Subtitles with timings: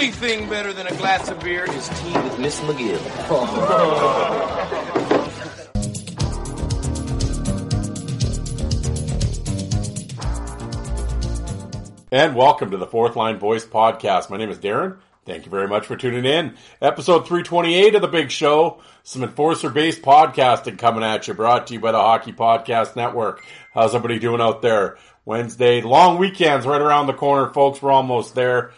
[0.00, 2.96] Only thing better than a glass of beer is tea with Miss McGill.
[12.12, 14.30] And welcome to the Fourth Line Voice Podcast.
[14.30, 14.96] My name is Darren.
[15.26, 16.56] Thank you very much for tuning in.
[16.82, 18.80] Episode 328 of the big show.
[19.04, 23.44] Some enforcer based podcasting coming at you, brought to you by the Hockey Podcast Network.
[23.72, 24.98] How's everybody doing out there?
[25.24, 27.80] Wednesday, long weekends right around the corner, folks.
[27.80, 28.72] We're almost there.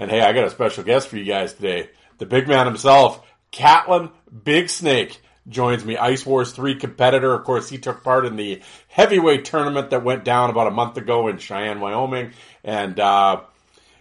[0.00, 1.90] And hey, I got a special guest for you guys today.
[2.16, 4.08] The big man himself, Catlin
[4.44, 5.98] Big Snake, joins me.
[5.98, 7.34] Ice Wars 3 competitor.
[7.34, 10.96] Of course, he took part in the heavyweight tournament that went down about a month
[10.96, 12.32] ago in Cheyenne, Wyoming.
[12.64, 13.42] And, uh,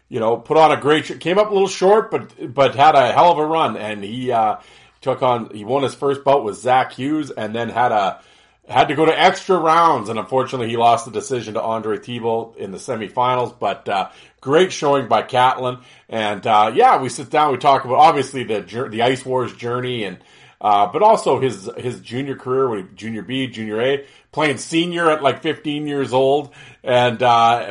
[0.07, 2.95] you know, put on a great, sh- came up a little short, but, but had
[2.95, 3.75] a hell of a run.
[3.75, 4.55] And he, uh,
[5.02, 8.21] took on, he won his first bout with Zach Hughes and then had a,
[8.69, 12.55] had to go to extra rounds, and unfortunately, he lost the decision to Andre Thibault
[12.57, 13.57] in the semifinals.
[13.57, 14.09] But uh,
[14.41, 18.61] great showing by Catlin, and uh, yeah, we sit down, we talk about obviously the
[18.89, 20.19] the Ice Wars journey, and
[20.61, 25.23] uh, but also his his junior career, he- junior B, junior A, playing senior at
[25.23, 27.67] like 15 years old, and, uh,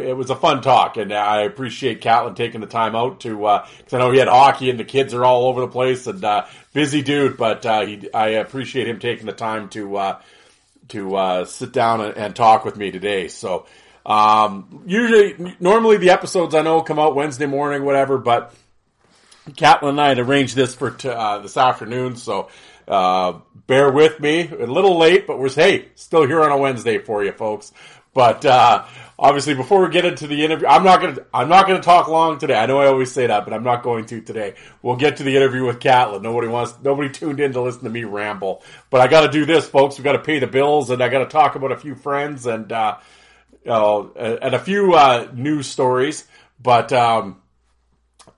[0.00, 3.92] it was a fun talk, and I appreciate Catlin taking the time out to because
[3.92, 6.46] I know he had hockey, and the kids are all over the place, and uh,
[6.72, 9.96] busy dude, but uh, he I appreciate him taking the time to.
[9.96, 10.20] Uh,
[10.88, 13.28] to uh, sit down and, and talk with me today.
[13.28, 13.66] So
[14.04, 18.18] um, usually, normally the episodes I know come out Wednesday morning, whatever.
[18.18, 18.54] But
[19.56, 22.48] Catlin and I had arranged this for t- uh, this afternoon, so
[22.86, 24.48] uh, bear with me.
[24.48, 27.72] A little late, but we're hey still here on a Wednesday for you, folks.
[28.14, 28.84] But uh,
[29.18, 32.38] obviously, before we get into the interview, I'm not gonna I'm not gonna talk long
[32.38, 32.54] today.
[32.54, 34.54] I know I always say that, but I'm not going to today.
[34.82, 36.22] We'll get to the interview with Catlin.
[36.22, 39.44] Nobody wants nobody tuned in to listen to me ramble, but I got to do
[39.44, 39.98] this, folks.
[39.98, 42.46] We got to pay the bills, and I got to talk about a few friends
[42.46, 42.98] and uh,
[43.66, 46.26] uh, and a few uh, news stories.
[46.62, 47.41] But um,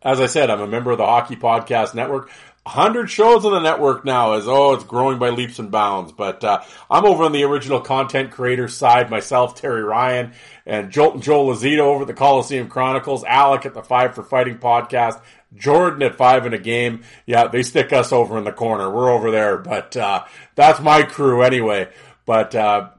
[0.04, 2.30] as I said, I'm a member of the Hockey Podcast Network.
[2.64, 6.12] 100 shows on the network now as oh it's growing by leaps and bounds.
[6.12, 10.32] But uh, i'm over on the original content creator side myself terry ryan
[10.64, 14.56] and joel, joel lazito over at the coliseum chronicles alec at the five for fighting
[14.56, 15.20] podcast
[15.56, 17.02] jordan at five in a game.
[17.26, 18.90] Yeah they stick us over in the corner.
[18.90, 19.58] We're over there.
[19.58, 21.88] But uh, that's my crew anyway.
[22.26, 22.90] But uh,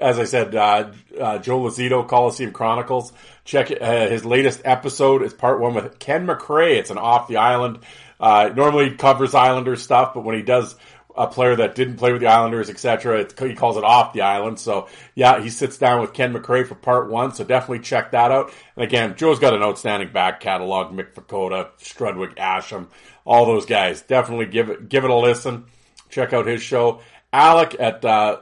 [0.00, 3.12] as I said, uh, uh, Joe Lazito, Coliseum Chronicles.
[3.44, 6.76] Check uh, his latest episode is part one with Ken McRae.
[6.76, 7.80] It's an off the island.
[8.20, 10.74] Uh, normally covers Islanders stuff, but when he does
[11.16, 14.58] a player that didn't play with the Islanders, etc., he calls it off the island.
[14.60, 17.34] So yeah, he sits down with Ken McRae for part one.
[17.34, 18.52] So definitely check that out.
[18.76, 20.92] And again, Joe's got an outstanding back catalog.
[20.92, 22.86] Mick Vukota, Strudwick, Asham,
[23.24, 24.02] all those guys.
[24.02, 25.64] Definitely give it give it a listen.
[26.08, 27.00] Check out his show.
[27.32, 28.38] Alec at uh,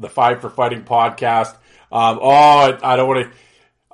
[0.00, 1.54] the Five for Fighting podcast.
[1.92, 3.38] Um, oh, I, I don't want to.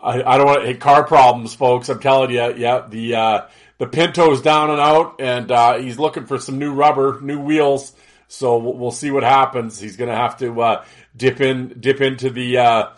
[0.03, 0.67] I, I don't want to.
[0.67, 1.89] Hey, car problems, folks.
[1.89, 2.55] I'm telling you.
[2.57, 3.47] Yeah, the uh,
[3.79, 7.93] the Pinto's down and out, and uh, he's looking for some new rubber, new wheels.
[8.29, 9.79] So we'll, we'll see what happens.
[9.79, 10.85] He's going to have to uh,
[11.17, 12.89] dip in, dip into the, uh,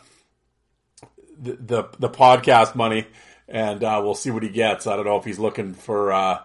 [1.40, 3.06] the the the podcast money,
[3.48, 4.86] and uh, we'll see what he gets.
[4.86, 6.42] I don't know if he's looking for uh,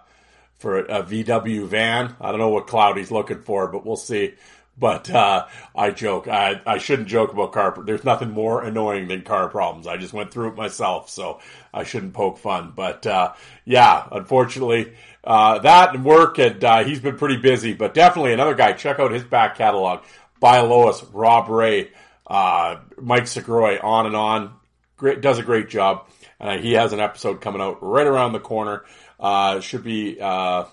[0.60, 2.16] for a, a VW van.
[2.22, 4.34] I don't know what cloud he's looking for, but we'll see.
[4.78, 5.46] But uh,
[5.76, 6.28] I joke.
[6.28, 7.78] I, I shouldn't joke about car.
[7.86, 9.86] There's nothing more annoying than car problems.
[9.86, 11.40] I just went through it myself, so
[11.74, 12.74] I shouldn't poke fun.
[12.76, 13.34] But uh,
[13.66, 17.74] yeah, unfortunately, uh, that and work, and uh, he's been pretty busy.
[17.74, 18.74] But definitely another guy.
[18.74, 20.04] Check out his back catalog.
[20.40, 21.92] By Lois, Rob Ray,
[22.28, 24.54] uh, Mike Segroy, on and on.
[24.98, 26.08] Great, does a great job.
[26.40, 28.84] Uh, he has an episode coming out right around the corner.
[29.20, 30.66] Uh, should be uh,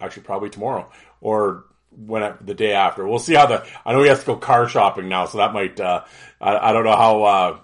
[0.00, 0.90] actually probably tomorrow
[1.22, 1.64] or
[1.96, 3.06] when the day after.
[3.06, 3.66] We'll see how the.
[3.84, 5.78] I know he has to go car shopping now, so that might.
[5.78, 6.04] Uh,
[6.40, 7.58] I, I don't know how uh,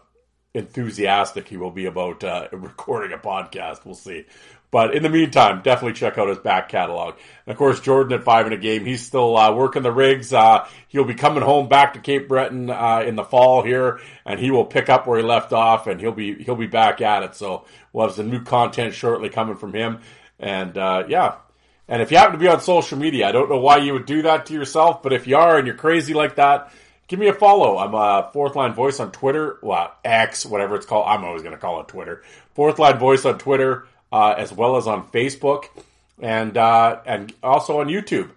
[0.54, 3.84] enthusiastic he will be about uh, recording a podcast.
[3.84, 4.24] We'll see.
[4.70, 7.14] But in the meantime, definitely check out his back catalog.
[7.46, 8.84] And of course, Jordan at five in a game.
[8.84, 10.30] He's still uh, working the rigs.
[10.32, 14.38] Uh, he'll be coming home back to Cape Breton uh, in the fall here, and
[14.38, 17.22] he will pick up where he left off, and he'll be he'll be back at
[17.22, 17.34] it.
[17.34, 20.00] So we'll have some new content shortly coming from him.
[20.38, 21.36] And uh, yeah,
[21.88, 24.06] and if you happen to be on social media, I don't know why you would
[24.06, 26.70] do that to yourself, but if you are and you're crazy like that,
[27.08, 27.78] give me a follow.
[27.78, 31.06] I'm a Fourth Line Voice on Twitter, well, X, whatever it's called.
[31.08, 32.22] I'm always going to call it Twitter.
[32.54, 35.64] Fourth Line Voice on Twitter, uh, as well as on Facebook,
[36.20, 38.30] and uh, and also on YouTube.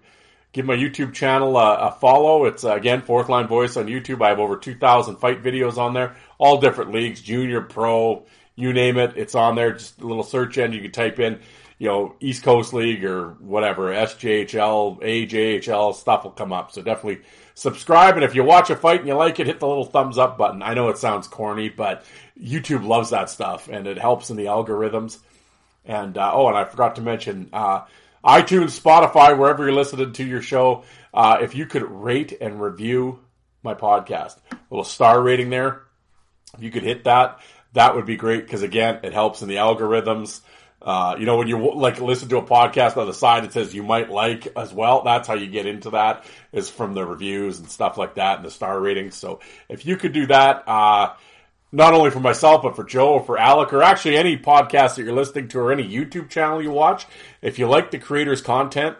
[0.52, 2.46] Give my YouTube channel a, a follow.
[2.46, 4.24] It's uh, again Fourth Line Voice on YouTube.
[4.24, 8.96] I have over 2,000 fight videos on there, all different leagues, junior, pro, you name
[8.96, 9.14] it.
[9.16, 9.72] It's on there.
[9.72, 10.74] Just a little search engine.
[10.74, 11.40] You can type in
[11.82, 16.70] you know, East Coast League or whatever, SJHL, AJHL, stuff will come up.
[16.70, 17.24] So definitely
[17.54, 18.14] subscribe.
[18.14, 20.38] And if you watch a fight and you like it, hit the little thumbs up
[20.38, 20.62] button.
[20.62, 22.04] I know it sounds corny, but
[22.40, 25.18] YouTube loves that stuff and it helps in the algorithms.
[25.84, 27.80] And, uh, oh, and I forgot to mention, uh,
[28.24, 33.18] iTunes, Spotify, wherever you're listening to your show, uh, if you could rate and review
[33.64, 35.82] my podcast, a little star rating there,
[36.54, 37.40] if you could hit that,
[37.72, 40.42] that would be great because again, it helps in the algorithms.
[40.82, 43.72] Uh, you know, when you like listen to a podcast on the side, it says
[43.72, 45.02] you might like as well.
[45.02, 48.44] That's how you get into that is from the reviews and stuff like that and
[48.44, 49.14] the star ratings.
[49.14, 51.14] So if you could do that, uh,
[51.70, 55.04] not only for myself, but for Joe or for Alec or actually any podcast that
[55.04, 57.06] you're listening to or any YouTube channel you watch,
[57.40, 58.96] if you like the creator's content,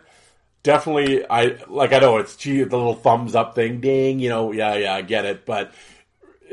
[0.62, 4.52] definitely, I, like, I know it's gee, the little thumbs up thing, ding, you know,
[4.52, 5.44] yeah, yeah, I get it.
[5.44, 5.72] But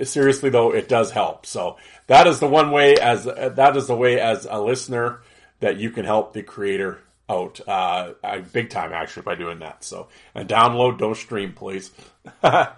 [0.08, 1.46] seriously though, it does help.
[1.46, 5.22] So that is the one way as that is the way as a listener
[5.60, 7.00] that you can help the creator
[7.30, 8.14] out uh,
[8.52, 9.84] big time actually by doing that.
[9.84, 11.92] So and download, don't stream, please.
[12.42, 12.74] there,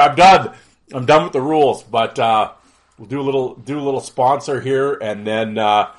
[0.00, 0.54] I'm done.
[0.92, 2.52] I'm done with the rules, but uh,
[2.98, 5.90] we'll do a little do a little sponsor here, and then uh,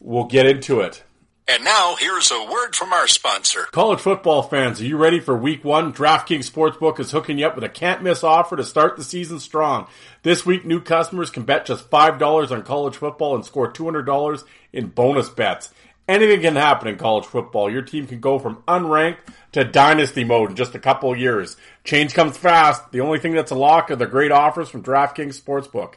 [0.00, 1.02] we'll get into it.
[1.50, 3.62] And now, here's a word from our sponsor.
[3.72, 5.94] College football fans, are you ready for week one?
[5.94, 9.40] DraftKings Sportsbook is hooking you up with a can't miss offer to start the season
[9.40, 9.86] strong.
[10.22, 14.88] This week, new customers can bet just $5 on college football and score $200 in
[14.88, 15.70] bonus bets.
[16.06, 17.70] Anything can happen in college football.
[17.70, 19.20] Your team can go from unranked
[19.52, 21.56] to dynasty mode in just a couple years.
[21.82, 22.92] Change comes fast.
[22.92, 25.94] The only thing that's a lock are the great offers from DraftKings Sportsbook.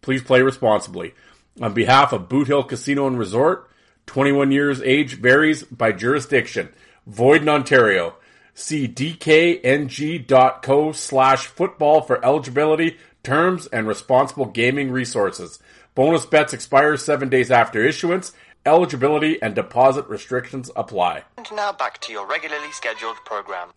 [0.00, 1.14] Please play responsibly.
[1.60, 3.70] On behalf of Boot Hill Casino and Resort,
[4.06, 6.68] 21 years age varies by jurisdiction.
[7.06, 8.16] Void in Ontario.
[8.54, 15.60] See dkng.co slash football for eligibility, terms, and responsible gaming resources.
[15.94, 18.32] Bonus bets expire seven days after issuance
[18.66, 21.24] Eligibility and deposit restrictions apply.
[21.36, 23.68] And now back to your regularly scheduled program.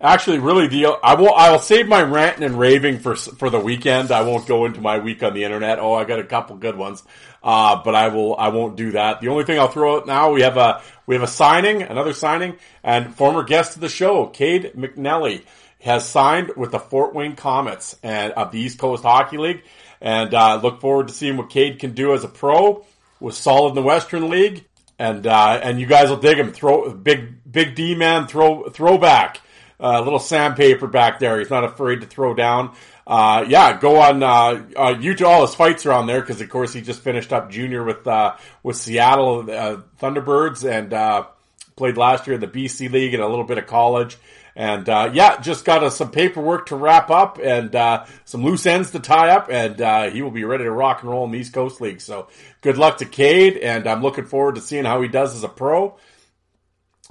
[0.00, 4.12] Actually, really, the I will I'll save my ranting and raving for for the weekend.
[4.12, 5.80] I won't go into my week on the internet.
[5.80, 7.02] Oh, I got a couple good ones,
[7.42, 9.20] uh, but I will I won't do that.
[9.20, 12.12] The only thing I'll throw out now we have a we have a signing, another
[12.12, 15.42] signing, and former guest of the show, Cade McNally,
[15.80, 19.64] has signed with the Fort Wayne Komets and of the East Coast Hockey League,
[20.00, 22.86] and uh, look forward to seeing what Cade can do as a pro
[23.20, 24.66] was solid in the Western League,
[24.98, 26.52] and uh, and you guys will dig him.
[26.52, 29.40] Throw big big D man throw throwback,
[29.80, 31.38] uh, little sandpaper back there.
[31.38, 32.74] He's not afraid to throw down.
[33.06, 35.24] Uh, yeah, go on uh, uh.
[35.24, 38.06] All his fights are on there because, of course, he just finished up junior with
[38.06, 41.26] uh, with Seattle uh, Thunderbirds and uh,
[41.74, 44.18] played last year in the BC League and a little bit of college.
[44.58, 48.90] And uh, yeah, just got some paperwork to wrap up and uh, some loose ends
[48.90, 51.38] to tie up, and uh, he will be ready to rock and roll in the
[51.38, 52.00] East Coast League.
[52.00, 52.26] So
[52.60, 55.48] good luck to Cade, and I'm looking forward to seeing how he does as a
[55.48, 55.96] pro.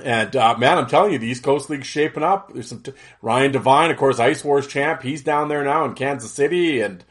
[0.03, 2.53] And uh, man, I'm telling you, the East Coast League's shaping up.
[2.53, 5.01] There's some t- Ryan Devine, of course, Ice Wars champ.
[5.01, 7.01] He's down there now in Kansas City, and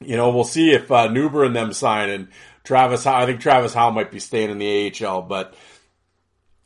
[0.00, 2.10] you know we'll see if uh, Nuber and them sign.
[2.10, 2.28] And
[2.62, 5.54] Travis, I think Travis Howe might be staying in the AHL, but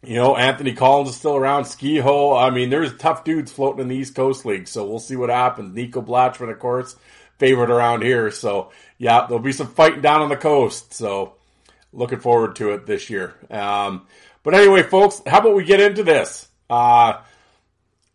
[0.03, 1.65] you know, Anthony Collins is still around.
[1.65, 2.41] Ski Skiho.
[2.41, 5.31] I mean, there's tough dudes floating in the East Coast League, so we'll see what
[5.31, 5.75] happens.
[5.75, 6.95] Nico Blatchford, of course,
[7.39, 8.31] favorite around here.
[8.31, 10.95] So, yeah, there'll be some fighting down on the coast.
[10.95, 11.35] So,
[11.93, 13.35] looking forward to it this year.
[13.51, 14.07] Um,
[14.45, 16.47] but anyway, folks, how about we get into this?
[16.71, 17.21] Uh,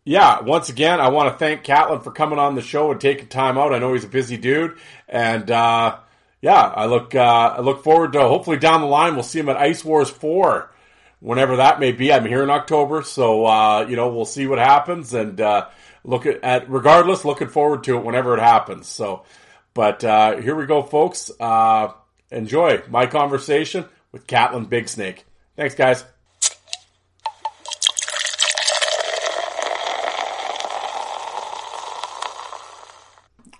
[0.04, 3.26] yeah, once again, I want to thank Catlin for coming on the show and taking
[3.26, 3.74] time out.
[3.74, 4.76] I know he's a busy dude,
[5.08, 5.96] and uh,
[6.40, 9.48] yeah, I look uh, I look forward to hopefully down the line we'll see him
[9.48, 10.70] at Ice Wars Four
[11.24, 12.12] whenever that may be.
[12.12, 15.68] I'm here in October, so uh, you know we'll see what happens and uh,
[16.04, 17.24] look at, at, regardless.
[17.24, 18.86] Looking forward to it whenever it happens.
[18.86, 19.24] So,
[19.72, 21.32] but uh, here we go, folks.
[21.40, 21.92] Uh,
[22.30, 25.24] enjoy my conversation with Catlin Big Snake.
[25.56, 26.04] Thanks, guys.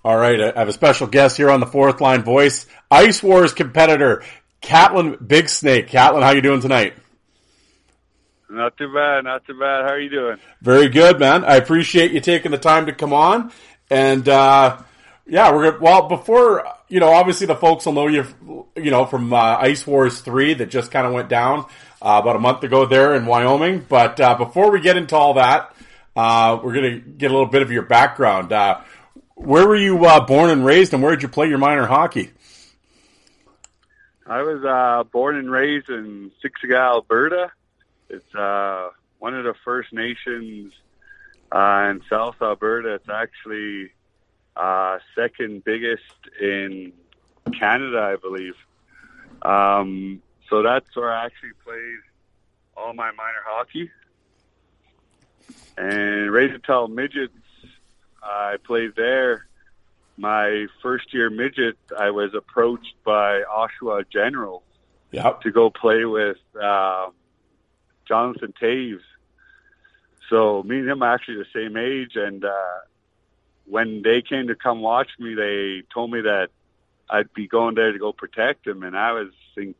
[0.04, 3.54] All right, I have a special guest here on the fourth line voice, Ice Wars
[3.54, 4.22] competitor,
[4.60, 5.88] Catlin Big Snake.
[5.88, 6.92] Catlin, how you doing tonight?
[8.54, 9.84] Not too bad, not too bad.
[9.84, 10.38] How are you doing?
[10.62, 11.44] Very good, man.
[11.44, 13.50] I appreciate you taking the time to come on.
[13.90, 14.78] And uh,
[15.26, 17.10] yeah, we're gonna, well before you know.
[17.10, 18.24] Obviously, the folks will know you,
[18.76, 21.66] you know, from uh, Ice Wars three that just kind of went down
[22.00, 23.84] uh, about a month ago there in Wyoming.
[23.88, 25.74] But uh, before we get into all that,
[26.14, 28.52] uh, we're gonna get a little bit of your background.
[28.52, 28.80] Uh,
[29.34, 32.30] where were you born and raised, and where did you play your minor hockey?
[34.26, 37.50] I was born and raised in Siksika, Alberta.
[38.08, 38.34] It's
[39.18, 40.72] one of the First Nations
[41.52, 42.94] in South Alberta.
[42.94, 43.92] It's actually
[44.56, 46.02] uh, second biggest
[46.40, 46.92] in
[47.58, 48.54] Canada, I believe.
[49.42, 51.98] Um, so that's where I actually played
[52.76, 53.90] all my minor hockey.
[55.76, 57.32] And raised until midgets,
[58.22, 59.46] I played there.
[60.16, 64.62] My first year midget, I was approached by Oshawa General
[65.10, 65.40] yep.
[65.40, 67.08] to go play with uh,
[68.06, 69.00] Jonathan Tavares.
[70.30, 72.78] So me and him are actually the same age, and uh,
[73.66, 76.48] when they came to come watch me, they told me that
[77.10, 79.76] I'd be going there to go protect him, and I was I think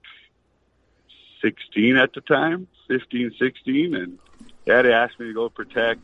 [1.43, 4.19] 16 at the time, 15, 16, and
[4.67, 6.01] yeah, they asked me to go protect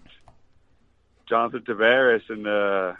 [1.28, 2.96] Jonathan Tavares, and the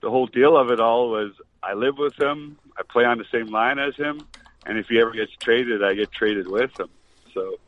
[0.00, 3.24] the whole deal of it all was I live with him, I play on the
[3.30, 4.26] same line as him,
[4.66, 6.88] and if he ever gets traded, I get traded with him.
[7.34, 7.58] So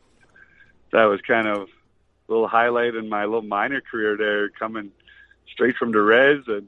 [0.95, 4.91] that was kind of a little highlight in my little minor career there, coming
[5.51, 6.67] straight from the res, and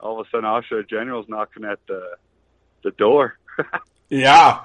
[0.00, 2.16] all of a sudden Oshawa General's knocking at the
[2.82, 3.38] the door.
[4.08, 4.60] yeah.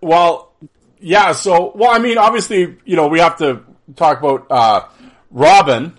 [0.00, 0.52] Well,
[1.00, 1.32] yeah.
[1.32, 3.62] So, well, I mean, obviously, you know, we have to
[3.96, 4.88] talk about uh,
[5.30, 5.96] Robin,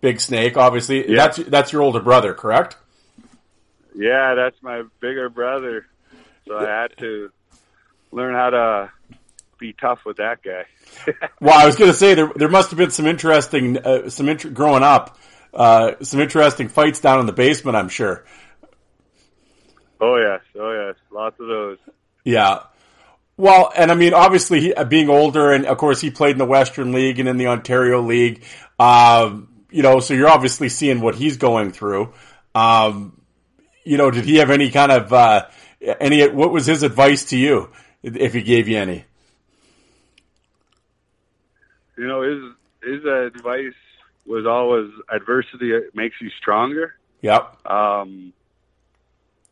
[0.00, 0.56] Big Snake.
[0.56, 1.16] Obviously, Yeah.
[1.16, 2.76] that's that's your older brother, correct?
[3.94, 5.86] yeah, that's my bigger brother,
[6.46, 7.30] so I had to
[8.12, 8.90] learn how to
[9.60, 10.64] be tough with that guy.
[11.40, 14.28] Well, I was going to say there there must have been some interesting uh, some
[14.28, 15.18] int- growing up,
[15.54, 17.76] uh, some interesting fights down in the basement.
[17.76, 18.24] I'm sure.
[20.00, 21.78] oh yes, oh yes, lots of those.
[22.24, 22.64] Yeah.
[23.36, 26.38] Well, and I mean, obviously, he, uh, being older, and of course, he played in
[26.38, 28.44] the Western League and in the Ontario League.
[28.78, 32.12] Um, you know, so you're obviously seeing what he's going through.
[32.54, 33.18] Um,
[33.84, 35.46] you know, did he have any kind of uh,
[35.80, 36.28] any?
[36.28, 37.70] What was his advice to you,
[38.02, 39.04] if he gave you any?
[42.00, 42.42] You know, his
[42.82, 43.74] his advice
[44.24, 46.94] was always adversity makes you stronger.
[47.20, 47.66] Yep.
[47.66, 48.32] Um,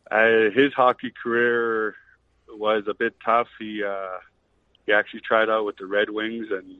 [0.09, 1.93] uh, his hockey career
[2.49, 3.49] was a bit tough.
[3.59, 4.17] He uh,
[4.87, 6.77] he actually tried out with the Red Wings and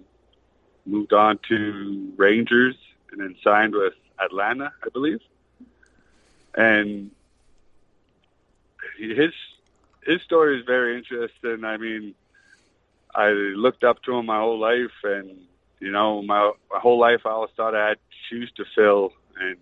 [0.87, 2.75] moved on to Rangers,
[3.11, 5.21] and then signed with Atlanta, I believe.
[6.55, 7.11] And
[8.97, 9.33] his
[10.01, 11.63] his story is very interesting.
[11.63, 12.15] I mean,
[13.13, 15.45] I looked up to him my whole life, and
[15.79, 17.97] you know, my my whole life I always thought I had
[18.29, 19.57] shoes to fill, and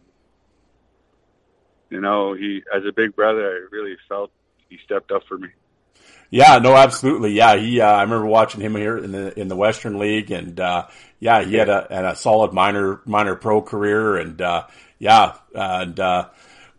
[1.89, 4.31] you know, he as a big brother, I really felt
[4.69, 5.49] he stepped up for me.
[6.29, 7.33] Yeah, no, absolutely.
[7.33, 7.79] Yeah, he.
[7.79, 10.87] Uh, I remember watching him here in the in the Western League, and uh,
[11.19, 14.67] yeah, he had a, a solid minor minor pro career, and uh,
[14.99, 16.29] yeah, and uh,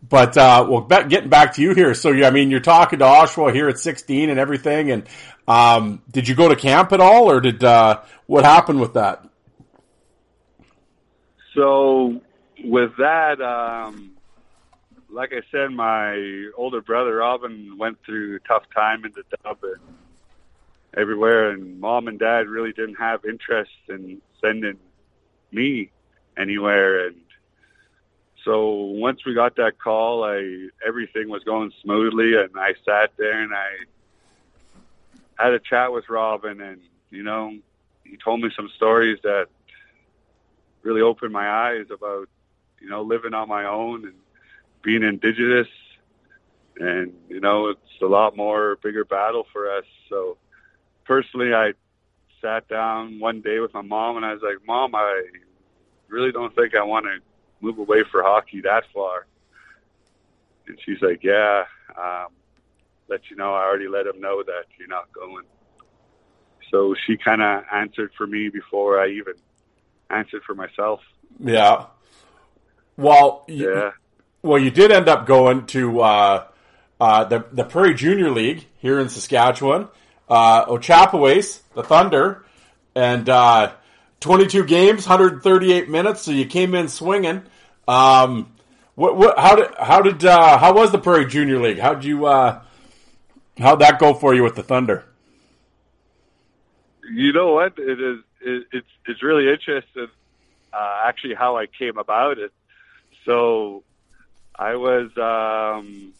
[0.07, 1.95] but uh, well, getting back to you here.
[1.95, 5.09] So, yeah, I mean, you're talking to Oshawa here at 16 and everything, and
[5.47, 9.25] um, did you go to camp at all, or did uh, what happened with that?
[11.59, 12.21] So
[12.63, 14.13] with that, um,
[15.11, 19.59] like I said, my older brother Robin went through a tough time in the dub
[19.65, 19.81] and
[20.97, 24.79] everywhere, and mom and dad really didn't have interest in sending
[25.51, 25.91] me
[26.37, 27.09] anywhere.
[27.09, 27.17] And
[28.45, 33.43] so once we got that call, I everything was going smoothly, and I sat there
[33.43, 33.69] and I
[35.37, 37.59] had a chat with Robin, and you know,
[38.05, 39.49] he told me some stories that
[40.89, 42.29] really opened my eyes about
[42.81, 44.15] you know living on my own and
[44.83, 45.69] being indigenous.
[46.81, 49.85] And you know it's a lot more bigger battle for us.
[50.09, 50.39] So
[51.05, 51.73] personally i
[52.41, 55.23] sat down one day with my mom and i was like mom i
[56.09, 57.19] really don't think i want to
[57.61, 59.27] move away for hockey that far.
[60.69, 61.65] And she's like yeah
[61.97, 62.29] um
[63.09, 65.45] let you know i already let him know that you're not going.
[66.71, 69.35] So she kind of answered for me before i even
[70.11, 71.01] answered for myself
[71.39, 71.87] Yeah.
[72.97, 73.91] Well, you, yeah
[74.43, 76.47] well, you did end up going to uh,
[77.01, 79.89] uh, the the Prairie Junior League here in Saskatchewan,
[80.29, 82.45] uh, Ochapowace, the Thunder,
[82.95, 83.73] and uh,
[84.21, 86.23] 22 games, 138 minutes.
[86.23, 87.43] So you came in swinging.
[87.87, 88.53] Um,
[88.95, 91.79] what, what, how did how did uh, how was the Prairie Junior League?
[91.79, 92.63] How'd you uh,
[93.59, 95.05] how'd that go for you with the Thunder?
[97.11, 97.79] You know what?
[97.79, 98.19] It is.
[98.49, 100.09] It, it's it's really interesting.
[100.73, 102.53] Uh, actually, how I came about it.
[103.25, 103.85] So,
[104.55, 105.11] I was.
[105.17, 106.13] Um,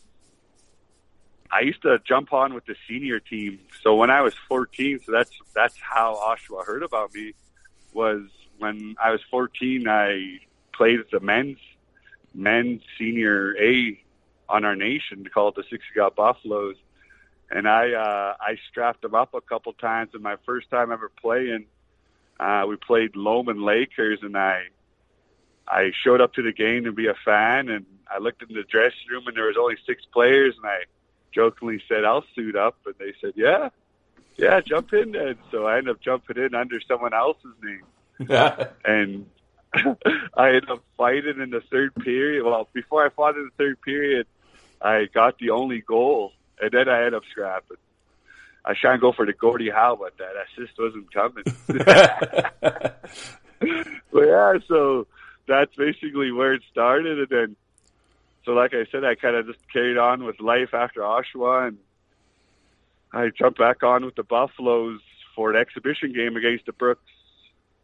[1.51, 3.61] I used to jump on with the senior team.
[3.83, 7.33] So when I was 14, so that's that's how Oshawa heard about me.
[7.95, 8.23] Was
[8.59, 10.41] when I was 14, I
[10.73, 11.59] played the men's
[12.35, 13.99] men's senior A
[14.49, 16.77] on our nation called the Six Got Buffaloes,
[17.51, 20.11] and I uh, I strapped them up a couple times.
[20.15, 21.67] And my first time ever playing,
[22.41, 24.69] uh, we played Lowman Lakers, and I
[25.67, 28.63] I showed up to the game to be a fan, and I looked in the
[28.63, 30.85] dressing room, and there was only six players, and I
[31.33, 33.71] jokingly said, "I'll suit up," and they said, "Yeah,
[34.37, 38.29] yeah, jump in." And so I ended up jumping in under someone else's name,
[38.85, 39.27] and
[40.37, 42.45] I ended up fighting in the third period.
[42.45, 44.27] Well, before I fought in the third period,
[44.81, 47.77] I got the only goal, and then I ended up scrapping.
[48.65, 51.45] I was trying to go for the Gordie Howe, but that assist wasn't coming.
[54.13, 55.07] but yeah, so
[55.47, 57.57] that's basically where it started, and then
[58.45, 61.79] so like I said, I kind of just carried on with life after Oshawa, and
[63.13, 65.01] I jumped back on with the Buffaloes
[65.35, 67.03] for an exhibition game against the Brooks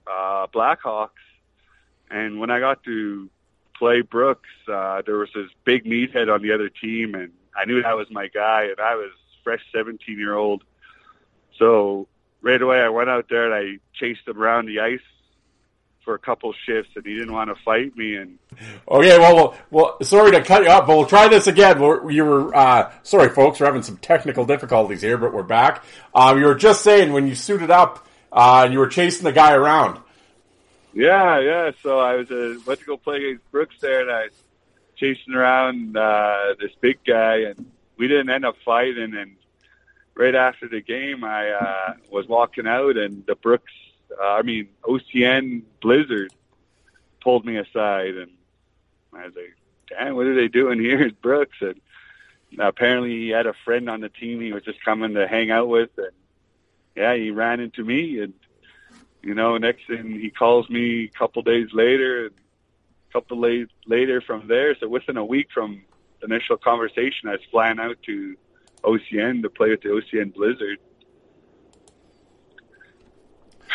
[0.06, 1.10] uh, Blackhawks.
[2.10, 3.28] And when I got to
[3.76, 7.82] play Brooks, uh, there was this big meathead on the other team, and I knew
[7.82, 9.12] that was my guy, and I was
[9.44, 10.64] fresh 17 year old.
[11.58, 12.08] So
[12.42, 15.00] right away, I went out there and I chased him around the ice
[16.04, 18.16] for a couple shifts, and he didn't want to fight me.
[18.16, 18.38] And
[18.88, 21.80] okay, well, well, well sorry to cut you off, but we'll try this again.
[21.80, 25.84] We're, you were uh, sorry, folks, we're having some technical difficulties here, but we're back.
[26.14, 29.54] Um, you were just saying when you suited up, uh, you were chasing the guy
[29.54, 30.00] around.
[30.92, 31.70] Yeah, yeah.
[31.82, 34.32] So I was uh, went to go play against Brooks there, and I was
[34.96, 39.14] chasing around uh, this big guy, and we didn't end up fighting.
[39.14, 39.36] And
[40.14, 43.72] right after the game, I uh, was walking out, and the Brooks
[44.20, 46.32] uh, I mean, OCN Blizzard
[47.20, 48.30] pulled me aside, and
[49.12, 49.56] I was like,
[49.88, 51.80] "Damn, what are they doing here Brooks?" And
[52.58, 55.68] apparently, he had a friend on the team he was just coming to hang out
[55.68, 56.12] with, and
[56.96, 58.34] yeah, he ran into me, and
[59.22, 62.34] you know, next thing he calls me a couple days later, and
[63.10, 65.82] a couple days later from there, so within a week from
[66.22, 68.36] initial conversation, I was flying out to
[68.82, 70.78] OCN to play with the OCN Blizzard.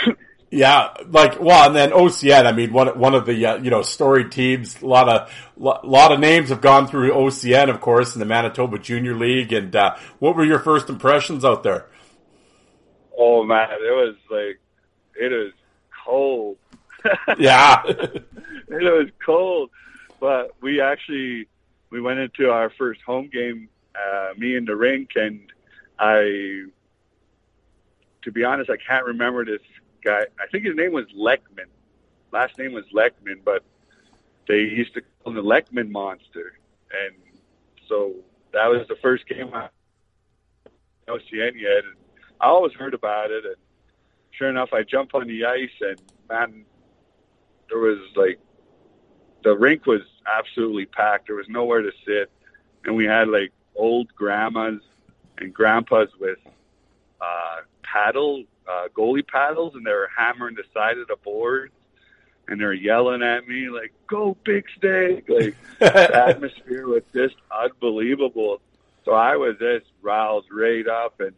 [0.52, 2.47] Yeah, like well, and then OCN.
[2.47, 4.82] I mean, one one of the uh, you know storied teams.
[4.82, 8.25] A lot of lo- lot of names have gone through OCN, of course, in the
[8.25, 9.54] Manitoba Junior League.
[9.54, 11.86] And uh, what were your first impressions out there?
[13.15, 14.60] Oh man, it was like
[15.21, 15.54] it was
[16.04, 16.58] cold.
[17.38, 18.23] yeah, it
[18.69, 19.69] was cold,
[20.19, 21.47] but we actually
[21.89, 23.69] we went into our first home game.
[23.95, 25.41] Uh, me and the rink, and
[25.97, 26.65] I,
[28.21, 29.62] to be honest, I can't remember this
[30.04, 30.21] guy.
[30.39, 31.67] I think his name was Leckman.
[32.32, 33.63] Last name was Leckman, but
[34.47, 36.60] they used to call him the Leckman Monster.
[36.91, 37.15] And
[37.88, 38.15] so
[38.54, 39.69] that was the first game I
[41.08, 41.84] OCN yet.
[41.84, 41.95] And
[42.39, 43.45] I always heard about it.
[43.45, 43.56] And
[44.32, 45.99] sure enough, I jumped on the ice, and
[46.30, 46.65] man,
[47.67, 48.39] there was like
[49.43, 51.28] the rink was absolutely packed.
[51.28, 52.32] There was nowhere to sit,
[52.86, 54.82] and we had like old grandmas
[55.38, 56.39] and grandpas with
[57.21, 61.73] uh, paddle uh, goalie paddles, and they were hammering the side of the boards,
[62.47, 68.62] and they're yelling at me like, "Go big steak!" Like the atmosphere was just unbelievable.
[69.06, 71.34] So I was just riled right up, and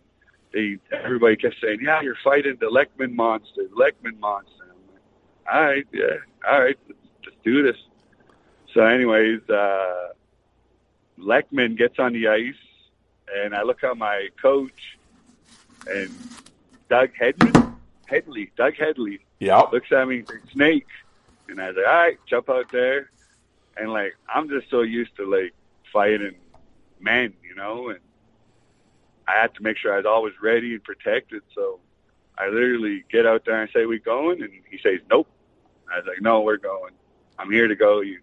[0.53, 5.63] they everybody kept saying, "Yeah, you're fighting the Leckman monster, Leckman monster." I'm like, "All
[5.63, 6.17] right, yeah,
[6.49, 7.77] all right, let's, let's do this."
[8.73, 10.09] So, anyways, uh,
[11.19, 12.53] Leckman gets on the ice,
[13.35, 14.97] and I look at my coach,
[15.89, 16.09] and
[16.89, 19.19] Doug Headley, Doug Headley.
[19.39, 19.61] Yeah.
[19.71, 20.87] Looks at me, snake,
[21.49, 23.09] and I was like, all right, jump out there,
[23.77, 25.53] and like I'm just so used to like
[25.91, 26.35] fighting
[26.99, 27.99] men, you know, and
[29.27, 31.41] I had to make sure I was always ready and protected.
[31.55, 31.79] So
[32.37, 35.27] I literally get out there and say, "We going?" And he says, "Nope."
[35.91, 36.93] I was like, "No, we're going.
[37.37, 38.19] I'm here to go." You.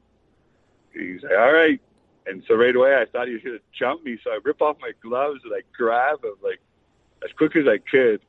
[0.99, 1.81] He's like, "All right."
[2.27, 4.19] And so right away, I thought he was going to jump me.
[4.23, 6.61] So I rip off my gloves and I grab him like
[7.25, 8.21] as quick as I could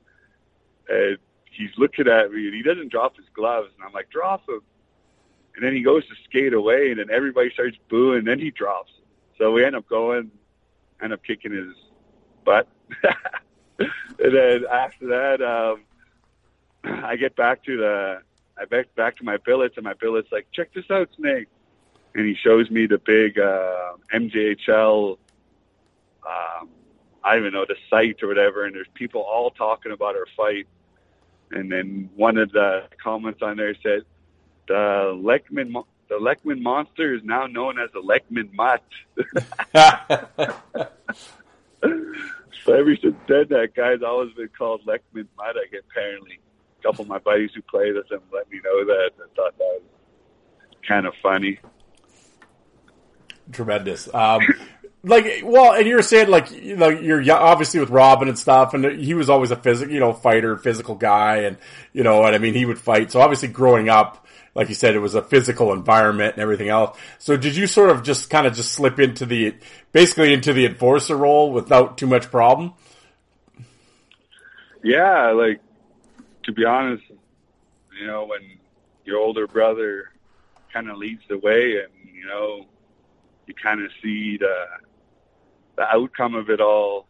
[0.89, 1.17] and
[1.51, 4.61] he's looking at me and he doesn't drop his gloves and I'm like, drop him.
[5.55, 8.51] And then he goes to skate away and then everybody starts booing and then he
[8.51, 8.91] drops.
[9.37, 10.31] So we end up going
[11.01, 11.73] end up kicking his
[12.43, 12.67] butt.
[13.79, 15.83] and then after that, um,
[17.05, 18.21] I get back to the
[18.57, 21.47] I back back to my billets, and my billets like, check this out, Snake,
[22.15, 25.17] and he shows me the big uh, MJHL.
[26.25, 26.69] Um,
[27.23, 30.27] I don't even know the site or whatever, and there's people all talking about our
[30.35, 30.67] fight.
[31.51, 34.03] And then one of the comments on there said,
[34.67, 38.83] "The Lechman, Mo- the Lechman monster is now known as the Lechman mutt."
[42.63, 45.57] so ever since then, that guy's always been called Lechman mutt.
[45.57, 46.39] I get apparently
[46.79, 49.11] a couple of my buddies who played with him let me know that.
[49.17, 49.81] I thought that was
[50.87, 51.59] kind of funny.
[53.51, 54.13] Tremendous.
[54.13, 54.41] Um,
[55.03, 58.99] like, well, and you're saying like, you know, you're obviously with Robin and stuff, and
[58.99, 61.57] he was always a physical, you know, fighter, physical guy, and
[61.93, 62.53] you know what I mean.
[62.53, 63.11] He would fight.
[63.11, 66.97] So obviously, growing up, like you said, it was a physical environment and everything else.
[67.17, 69.55] So did you sort of just kind of just slip into the,
[69.91, 72.73] basically into the enforcer role without too much problem?
[74.83, 75.61] Yeah, like
[76.43, 77.03] to be honest,
[77.99, 78.57] you know, when
[79.05, 80.11] your older brother
[80.73, 82.65] kind of leads the way, and you know,
[83.49, 84.65] you kind of see the
[85.75, 87.07] the outcome of it all,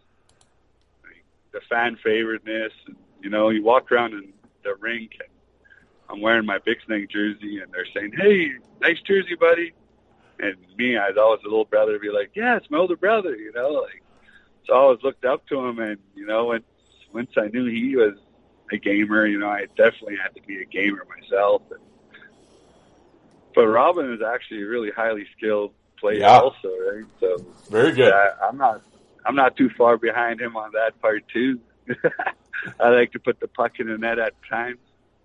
[1.03, 2.71] like, the fan favoriteness.
[3.21, 5.29] You know, you walk around in the rink, and
[6.09, 9.73] I'm wearing my Big Snake jersey, and they're saying, "Hey, nice jersey, buddy."
[10.39, 12.95] And me, I was always a little brother to be like, "Yeah, it's my older
[12.95, 14.01] brother," you know, like.
[14.65, 16.63] So I always looked up to him, and you know, once
[17.11, 18.13] once I knew he was
[18.71, 21.63] a gamer, you know, I definitely had to be a gamer myself.
[21.71, 21.79] And,
[23.55, 26.39] but Robin is actually a really highly skilled player, Yeah.
[26.39, 27.05] also, right?
[27.19, 27.37] So
[27.69, 28.09] Very good.
[28.09, 28.81] yeah, I'm not
[29.25, 31.59] I'm not too far behind him on that part too.
[32.79, 34.79] I like to put the puck in the net at times.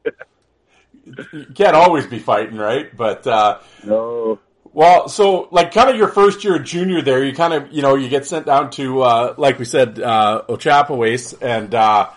[1.32, 2.94] You can't always be fighting, right?
[2.96, 4.38] But, uh, No,
[4.72, 7.94] Well, so like kind of your first year junior there, you kind of, you know,
[7.94, 12.08] you get sent down to, uh, like we said, uh, Ochapowace and, uh,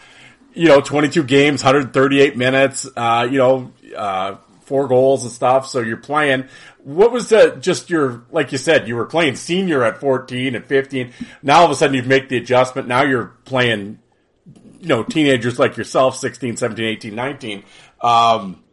[0.54, 5.68] you know, 22 games, 138 minutes, uh, you know, uh, four goals and stuff.
[5.68, 6.46] So you're playing.
[6.88, 11.12] What was just your, like you said, you were playing senior at 14 and 15.
[11.44, 12.88] Now all of a sudden you make the adjustment.
[12.88, 14.00] Now you're playing,
[14.80, 17.64] you know, teenagers like yourself, 16, 17, 18, 19.
[18.02, 18.64] Um,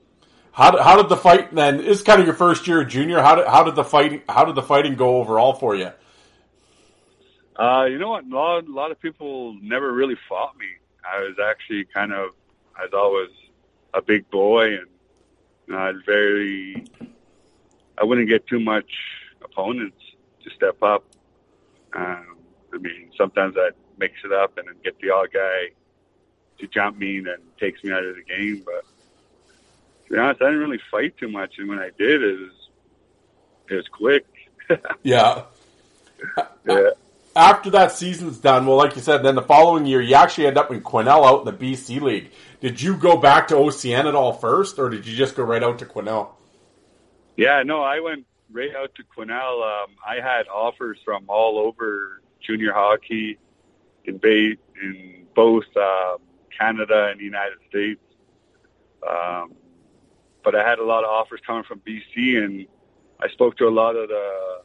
[0.53, 1.81] how how did the fight then?
[1.81, 3.21] Is kind of your first year junior.
[3.21, 5.91] How did how did the fighting how did the fighting go overall for you?
[7.57, 8.25] uh, you know what?
[8.25, 10.67] A lot, a lot of people never really fought me.
[11.05, 12.31] I was actually kind of,
[12.77, 13.31] I was always
[13.93, 14.87] a big boy, and
[15.69, 16.85] was very.
[17.99, 18.91] I wouldn't get too much
[19.43, 20.01] opponents
[20.43, 21.05] to step up.
[21.95, 22.37] Um,
[22.73, 25.71] I mean, sometimes I'd mix it up and then get the odd guy
[26.59, 28.63] to jump me and then takes me out of the game.
[28.65, 28.85] But
[30.07, 32.69] to be honest, I didn't really fight too much, and when I did, it was
[33.71, 34.27] it was quick.
[35.03, 35.43] Yeah.
[36.67, 36.91] yeah.
[37.37, 40.57] After that season's done, well, like you said, then the following year you actually end
[40.57, 42.31] up in Quesnel out in the BC League.
[42.61, 45.63] Did you go back to OCN at all first, or did you just go right
[45.63, 46.29] out to Quesnel?
[47.37, 49.63] Yeah, no, I went right out to Quesnel.
[49.63, 53.39] Um, I had offers from all over junior hockey
[54.05, 56.19] in Bay, in both um,
[56.57, 58.01] Canada and the United States.
[59.09, 59.55] Um,
[60.45, 62.67] but I had a lot of offers coming from BC, and
[63.21, 64.61] I spoke to a lot of the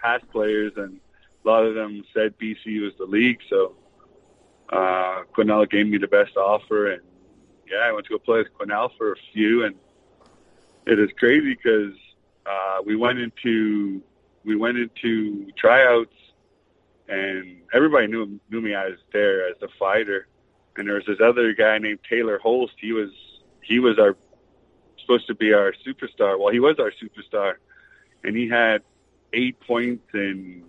[0.00, 1.00] past players, and
[1.44, 3.40] a lot of them said BC was the league.
[3.50, 3.74] So
[4.70, 7.02] uh, Quesnel gave me the best offer, and
[7.68, 9.74] yeah, I went to go play with Quesnel for a few, and
[10.86, 11.94] it is crazy because
[12.46, 14.00] uh, we went into
[14.44, 16.14] we went into tryouts,
[17.08, 20.28] and everybody knew knew me as there as the fighter,
[20.76, 22.74] and there was this other guy named Taylor Holst.
[22.80, 23.10] He was
[23.62, 24.16] he was our
[25.00, 26.38] supposed to be our superstar.
[26.38, 27.54] Well, he was our superstar,
[28.24, 28.82] and he had
[29.32, 30.64] eight points in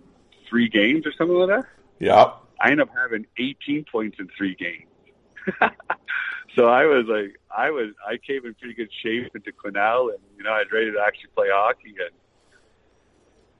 [0.48, 1.66] three games or something like that.
[1.98, 2.32] Yeah.
[2.60, 4.90] I ended up having 18 points in three games.
[6.54, 10.20] so I was like, I was, I came in pretty good shape into Quesnel, and
[10.36, 11.94] you know, I was ready to actually play hockey.
[11.98, 12.14] And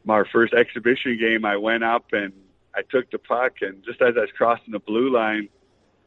[0.05, 2.33] my first exhibition game, I went up and
[2.75, 5.49] I took the puck, and just as I was crossing the blue line,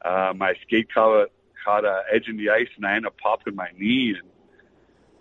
[0.04, 1.30] uh, my skate caught
[1.64, 4.30] caught a edge in the ice, and I ended up popping my knee, and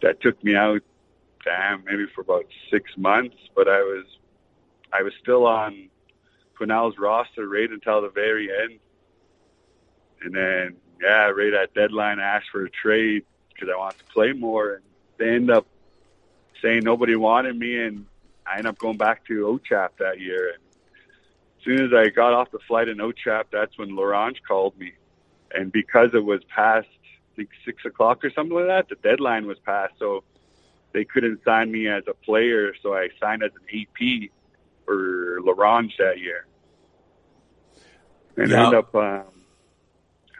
[0.02, 0.82] that took me out.
[1.44, 4.04] Damn, maybe for about six months, but I was,
[4.92, 5.88] I was still on
[6.58, 8.78] Quesnel's roster right until the very end.
[10.22, 14.04] And then, yeah, right at deadline, I asked for a trade because I wanted to
[14.06, 14.74] play more.
[14.74, 14.84] And
[15.18, 15.66] they end up
[16.62, 18.06] saying nobody wanted me, and
[18.46, 20.50] I ended up going back to OCHAP that year.
[20.54, 20.62] And
[21.58, 24.78] as soon as I got off the flight in OCHAP, that's when La Ronge called
[24.78, 24.92] me.
[25.52, 26.88] And because it was past,
[27.32, 29.94] I think, 6 o'clock or something like that, the deadline was passed.
[29.98, 30.22] So
[30.92, 34.30] they couldn't sign me as a player, so I signed as an AP
[34.84, 35.54] for La
[35.98, 36.46] that year,
[38.36, 38.62] and Yeah.
[38.62, 39.24] I end up um,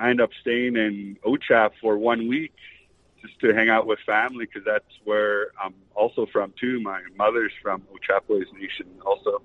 [0.00, 2.54] I end up staying in Ochap for one week
[3.20, 6.80] just to hang out with family because that's where I'm also from too.
[6.80, 9.42] My mother's from Ochapowace Nation also,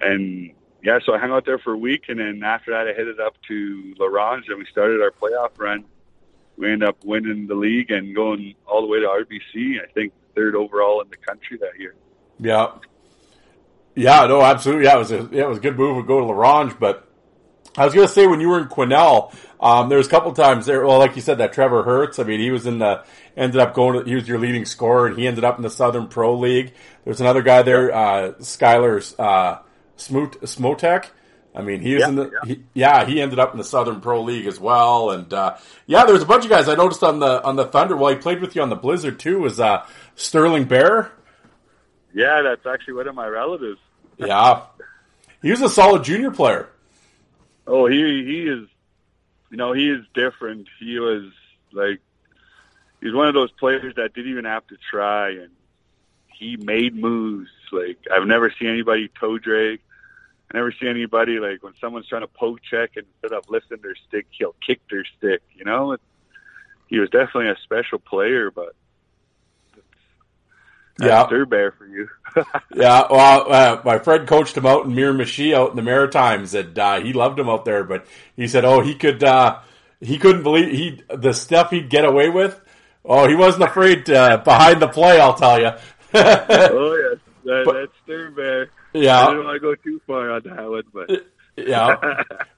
[0.00, 2.92] and yeah, so I hung out there for a week, and then after that, I
[2.92, 5.84] headed up to La Ronge, and we started our playoff run.
[6.56, 9.80] We ended up winning the league and going all the way to RBC.
[9.80, 11.94] I think third overall in the country that year.
[12.40, 12.72] Yeah.
[13.94, 14.86] Yeah, no, absolutely.
[14.86, 16.78] Yeah, it was a, yeah, it was a good move to go to La Ronge,
[16.80, 17.11] but
[17.76, 20.32] I was going to say when you were in Quesnel, um, there was a couple
[20.32, 20.84] times there.
[20.84, 22.18] Well, like you said, that Trevor Hertz.
[22.18, 23.04] I mean, he was in the
[23.36, 23.98] ended up going.
[23.98, 26.74] To, he was your leading scorer, and he ended up in the Southern Pro League.
[27.04, 29.60] There's another guy there, uh, Skylar uh,
[29.96, 31.06] Smoot Smotek.
[31.54, 32.54] I mean, he was Yeah, in the yeah.
[32.54, 33.04] he, yeah.
[33.04, 35.56] He ended up in the Southern Pro League as well, and uh,
[35.86, 37.96] yeah, there was a bunch of guys I noticed on the on the Thunder.
[37.96, 39.40] Well, he played with you on the Blizzard too.
[39.40, 41.12] Was uh, Sterling Bear?
[42.14, 43.80] Yeah, that's actually one of my relatives.
[44.18, 44.62] Yeah,
[45.42, 46.68] he was a solid junior player.
[47.74, 48.68] Oh, he he is,
[49.50, 50.68] you know, he is different.
[50.78, 51.32] He was
[51.72, 52.00] like,
[53.00, 55.48] he's one of those players that didn't even have to try, and
[56.26, 57.48] he made moves.
[57.72, 59.80] Like I've never seen anybody toe drag.
[60.50, 63.78] I never see anybody like when someone's trying to poke check and instead of lifting
[63.80, 65.40] their stick, he'll kick their stick.
[65.54, 66.02] You know, it,
[66.88, 68.74] he was definitely a special player, but
[71.00, 71.26] Yeah.
[71.26, 72.08] Stir Bear for you.
[72.74, 76.78] Yeah, well, uh, my friend coached him out in Miramichi out in the Maritimes, and
[76.78, 77.84] uh, he loved him out there.
[77.84, 79.58] But he said, "Oh, he could, uh,
[80.00, 82.58] he couldn't believe he the stuff he'd get away with.
[83.04, 85.20] Oh, he wasn't afraid uh, behind the play.
[85.20, 85.66] I'll tell you.
[85.66, 85.74] oh
[86.14, 88.68] yeah, that, But- that's Stir Bear.
[88.94, 91.10] Yeah, I didn't want to go too far on that one, but
[91.66, 91.96] yeah,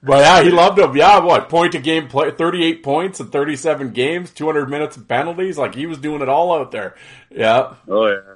[0.03, 0.95] but yeah, he loved him.
[0.95, 2.31] Yeah, what point a game play?
[2.31, 5.57] Thirty-eight points in thirty-seven games, two hundred minutes of penalties.
[5.57, 6.95] Like he was doing it all out there.
[7.29, 8.35] Yeah, oh yeah.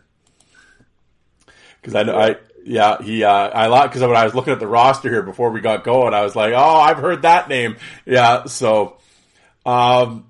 [1.82, 4.60] Because I know, I yeah, he uh, I like because when I was looking at
[4.60, 7.78] the roster here before we got going, I was like, oh, I've heard that name.
[8.06, 8.98] Yeah, so,
[9.66, 10.28] um,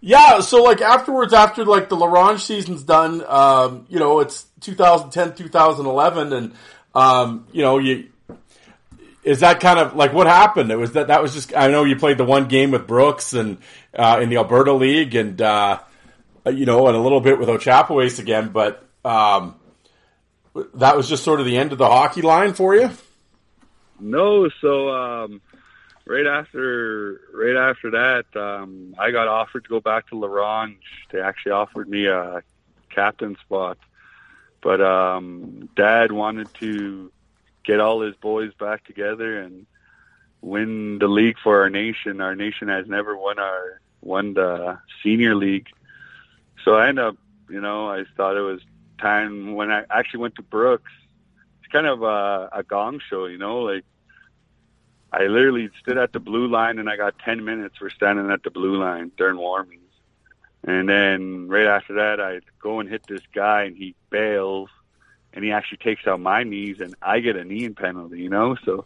[0.00, 4.46] yeah, so like afterwards, after like the La Ronge season's done, um, you know, it's
[4.60, 6.54] 2010, 2011, and
[6.94, 8.08] um, you know, you
[9.28, 10.70] is that kind of like what happened?
[10.70, 13.34] It was that that was just I know you played the one game with Brooks
[13.34, 13.58] and
[13.94, 15.80] uh, in the Alberta League, and uh,
[16.46, 18.84] you know, and a little bit with Ochapowace again, but.
[19.04, 19.54] Um,
[20.74, 22.90] that was just sort of the end of the hockey line for you.
[24.00, 25.40] No, so um,
[26.06, 30.78] right after right after that, um, I got offered to go back to La Ronge.
[31.10, 32.42] They actually offered me a
[32.90, 33.78] captain spot,
[34.62, 37.10] but um, Dad wanted to
[37.68, 39.66] get all his boys back together and
[40.40, 42.22] win the league for our nation.
[42.22, 45.68] Our nation has never won our won the senior league,
[46.64, 47.16] so I end up,
[47.50, 48.62] you know, I thought it was
[48.98, 50.90] time when I actually went to Brooks.
[51.60, 53.84] It's kind of a, a gong show, you know, like
[55.12, 58.42] I literally stood at the blue line and I got 10 minutes for standing at
[58.44, 59.82] the blue line during warmings.
[60.64, 64.70] And then right after that, I go and hit this guy and he bails
[65.32, 68.56] and he actually takes out my knees and I get a knee penalty, you know?
[68.64, 68.84] So it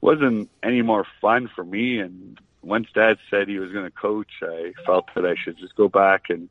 [0.00, 1.98] wasn't any more fun for me.
[1.98, 5.76] And once dad said he was going to coach, I felt that I should just
[5.76, 6.48] go back and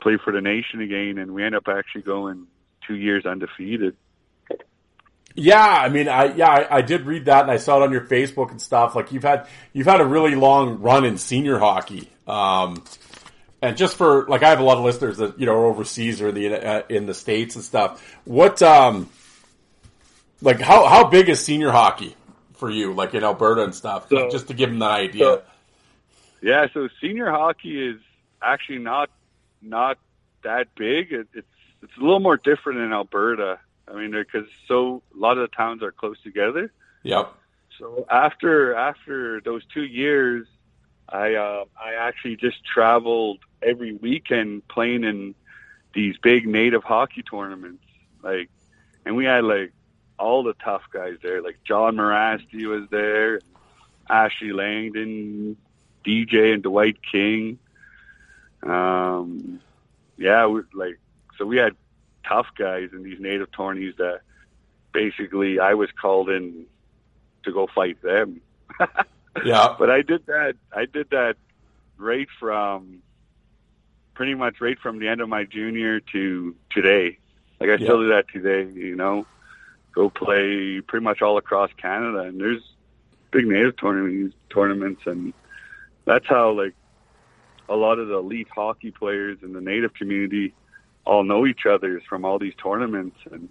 [0.00, 1.18] play for the nation again.
[1.18, 2.46] And we end up actually going
[2.86, 3.96] two years undefeated.
[5.36, 7.90] Yeah, I mean, I yeah, I, I did read that, and I saw it on
[7.90, 8.94] your Facebook and stuff.
[8.94, 12.84] Like you've had you've had a really long run in senior hockey, um,
[13.68, 16.20] and just for like I have a lot of listeners that you know are overseas
[16.20, 18.02] or in the uh, in the states and stuff.
[18.24, 19.08] What um,
[20.42, 22.16] like how how big is senior hockey
[22.54, 24.08] for you, like in Alberta and stuff?
[24.08, 25.24] So- just to give them that idea.
[25.24, 25.42] so-
[26.42, 28.00] Yeah, so senior hockey is
[28.42, 29.10] actually not
[29.62, 29.98] not
[30.42, 31.12] that big.
[31.12, 31.46] It, it's
[31.82, 33.58] it's a little more different in Alberta.
[33.86, 36.72] I mean, because so a lot of the towns are close together.
[37.02, 37.32] yep.
[37.78, 40.46] So after after those two years,
[41.08, 45.34] I uh, I actually just traveled every weekend playing in
[45.94, 47.84] these big native hockey tournaments.
[48.22, 48.50] Like,
[49.04, 49.72] and we had like
[50.18, 51.42] all the tough guys there.
[51.42, 53.40] Like Jon Mirasty was there,
[54.08, 55.56] Ashley Langdon,
[56.04, 57.58] DJ and Dwight King.
[58.62, 59.60] Um,
[60.16, 60.98] yeah, we, like
[61.38, 61.74] so we had
[62.26, 64.20] tough guys in these native tourneys that
[64.92, 66.66] basically I was called in
[67.44, 68.40] to go fight them.
[69.44, 69.74] Yeah.
[69.78, 70.54] But I did that.
[70.72, 71.36] I did that
[71.96, 73.02] right from
[74.14, 77.18] pretty much right from the end of my junior to today.
[77.60, 78.70] Like I still do that today.
[78.72, 79.26] You know,
[79.94, 82.62] go play pretty much all across Canada, and there's
[83.30, 85.32] big native tournaments, tournaments, and
[86.04, 86.74] that's how like
[87.68, 90.54] a lot of the elite hockey players in the native community
[91.06, 93.48] all know each other is from all these tournaments, and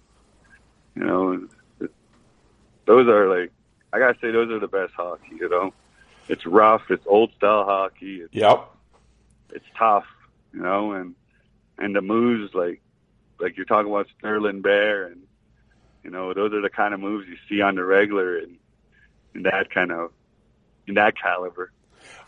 [0.96, 1.48] You know,
[2.86, 3.52] those are like
[3.92, 5.36] I gotta say those are the best hockey.
[5.40, 5.74] You know,
[6.28, 8.70] it's rough, it's old style hockey, it's, Yep.
[9.54, 10.06] it's tough.
[10.54, 11.16] You know, and
[11.78, 12.82] and the moves like
[13.40, 15.24] like you're talking about Sterling Bear and
[16.04, 18.58] you know those are the kind of moves you see on the regular and
[19.36, 20.12] in that kind of
[20.88, 21.72] in that caliber.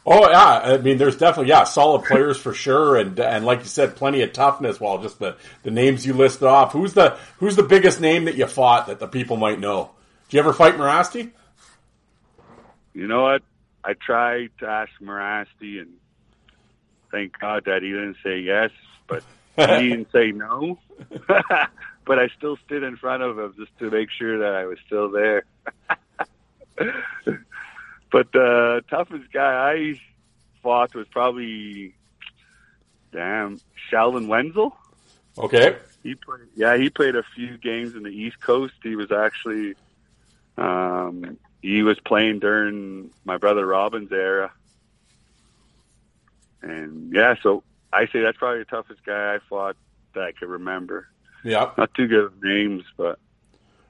[0.08, 3.66] Oh yeah, I mean, there's definitely yeah solid players for sure, and and like you
[3.66, 4.80] said, plenty of toughness.
[4.80, 6.74] Well, just the the names you listed off.
[6.74, 9.92] Who's the who's the biggest name that you fought that the people might know?
[10.30, 11.32] Do you ever fight Mirasty?
[12.94, 13.42] You know what?
[13.84, 15.94] I tried to ask Mirasty, and
[17.12, 18.72] thank God that he didn't say yes,
[19.08, 19.24] but
[19.56, 20.80] he didn't say no.
[22.06, 24.78] but I still stood in front of him just to make sure that I was
[24.86, 25.46] still there.
[28.12, 30.02] but the toughest guy I
[30.62, 31.96] fought was probably,
[33.12, 34.76] damn, Sheldon Wenzel.
[35.38, 38.76] Okay, He played, yeah, he played a few games in the East Coast.
[38.82, 39.76] He was actually,
[40.58, 44.52] um, he was playing during my brother Robin's era,
[46.66, 49.78] and yeah, so I say that's probably the toughest guy I fought
[50.14, 51.08] that I could remember.
[51.44, 51.72] yeah.
[51.78, 53.20] Not too good with names, but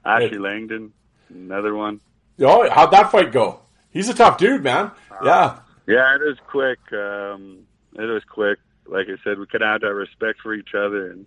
[0.04, 0.94] Ashley Langdon,
[1.30, 2.02] another one.
[2.40, 3.62] Oh, how'd that fight go?
[3.92, 4.92] He's a tough dude, man.
[5.24, 6.80] Yeah, Yeah, it was quick.
[6.92, 7.60] Um,
[7.94, 8.60] it was quick.
[8.88, 11.26] Like I said, we could have that respect for each other, and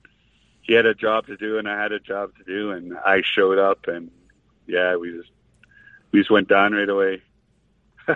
[0.61, 3.23] he had a job to do, and I had a job to do, and I
[3.25, 4.11] showed up, and
[4.67, 5.31] yeah, we just
[6.13, 7.23] we just went down right away.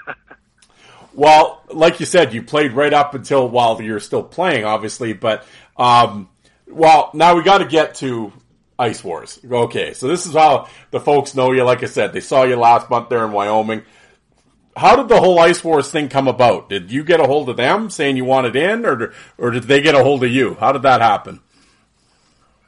[1.14, 5.12] Well, like you said, you played right up until while you're still playing, obviously.
[5.12, 5.46] But
[5.77, 6.29] um,
[6.66, 8.33] well, now we got to get to
[8.79, 9.38] Ice Wars.
[9.48, 11.64] Okay, so this is how the folks know you.
[11.64, 13.83] Like I said, they saw you last month there in Wyoming.
[14.75, 16.70] How did the whole Ice Wars thing come about?
[16.70, 19.83] Did you get a hold of them saying you wanted in, or or did they
[19.83, 20.55] get a hold of you?
[20.55, 21.40] How did that happen?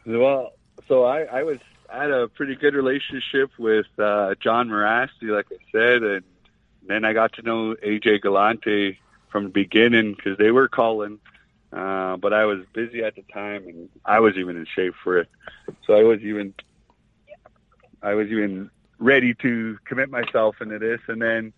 [0.07, 0.53] Well,
[0.87, 1.59] so I, I was
[1.91, 6.25] I had a pretty good relationship with uh, Jon Mirasty, like I said, and
[6.87, 8.99] then I got to know AJ Galante
[9.31, 11.19] from the beginning because they were calling,
[11.73, 15.19] uh, but I was busy at the time and I was even in shape for
[15.19, 15.29] it,
[15.87, 16.55] so I was even
[18.03, 21.53] I was even ready to commit myself into this, and then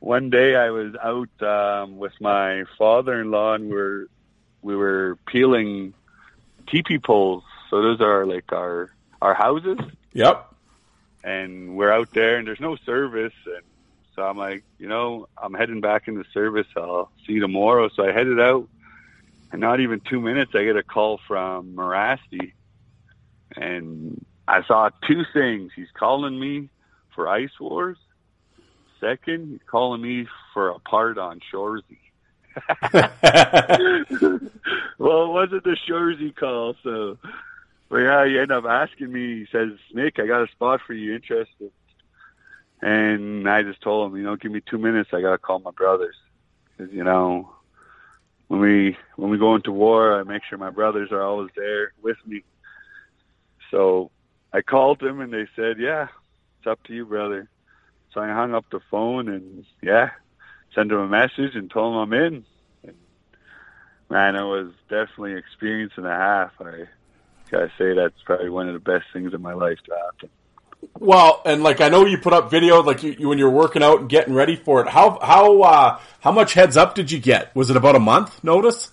[0.00, 4.06] one day I was out um, with my father-in-law and we're
[4.62, 5.94] we were peeling
[6.68, 7.44] teepee poles.
[7.70, 8.90] So those are like our
[9.22, 9.78] our houses,
[10.12, 10.44] Yep.
[11.24, 13.62] and we're out there, and there's no service, and
[14.16, 16.66] so I'm like, you know, I'm heading back into service.
[16.76, 17.90] I'll see you tomorrow.
[17.94, 18.66] So I headed out,
[19.52, 22.52] and not even two minutes, I get a call from Mirasty,
[23.54, 25.72] and I saw two things.
[25.76, 26.70] He's calling me
[27.14, 27.98] for Ice Wars.
[29.00, 31.98] Second, he's calling me for a part on Shoresy.
[34.98, 37.18] well, it wasn't the Shoresy call, so
[37.88, 39.40] but yeah, he ended up asking me.
[39.40, 41.14] He says, "Nick, I got a spot for you.
[41.14, 41.70] Interested?"
[42.82, 45.10] And I just told him, you know, give me two minutes.
[45.12, 46.16] I gotta call my brothers,
[46.76, 47.50] because you know,
[48.48, 51.92] when we when we go into war, I make sure my brothers are always there
[52.02, 52.42] with me.
[53.70, 54.10] So
[54.52, 56.08] I called them, and they said, "Yeah,
[56.58, 57.48] it's up to you, brother."
[58.12, 60.10] So I hung up the phone, and yeah,
[60.74, 62.44] sent them a message and told them I'm in.
[62.84, 62.96] And,
[64.10, 66.52] man, it was definitely experience and a half.
[66.60, 66.86] I
[67.50, 70.30] gotta say that's probably one of the best things in my life to happen.
[70.98, 73.82] Well, and like I know you put up video like you, you when you're working
[73.82, 74.88] out and getting ready for it.
[74.88, 77.54] How how uh, how much heads up did you get?
[77.54, 78.90] Was it about a month notice?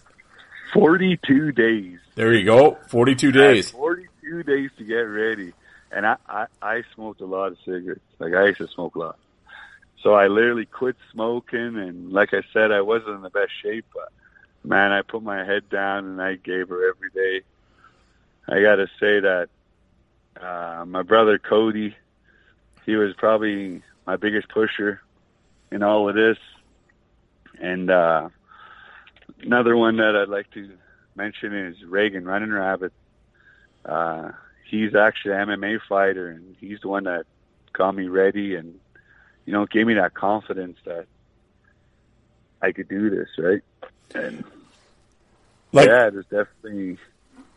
[0.73, 1.99] Forty-two days.
[2.15, 3.71] There you go, forty two days.
[3.71, 5.53] Forty-two days to get ready,
[5.91, 8.01] and I, I I smoked a lot of cigarettes.
[8.19, 9.19] Like I used to smoke a lot,
[10.01, 11.77] so I literally quit smoking.
[11.77, 14.11] And like I said, I wasn't in the best shape, but
[14.63, 17.45] man, I put my head down and I gave her every day.
[18.47, 19.49] I got to say that
[20.39, 21.95] uh, my brother Cody,
[22.85, 25.01] he was probably my biggest pusher
[25.71, 26.37] in all of this.
[27.59, 28.29] And uh,
[29.41, 30.71] another one that I'd like to
[31.15, 32.93] mention is Reagan Running Rabbit.
[33.85, 34.31] Uh,
[34.69, 37.25] he's actually an MMA fighter, and he's the one that
[37.73, 38.79] got me ready and
[39.45, 41.07] you know gave me that confidence that
[42.61, 43.61] I could do this, right?
[44.15, 44.43] And
[45.73, 46.97] Like, yeah, there's definitely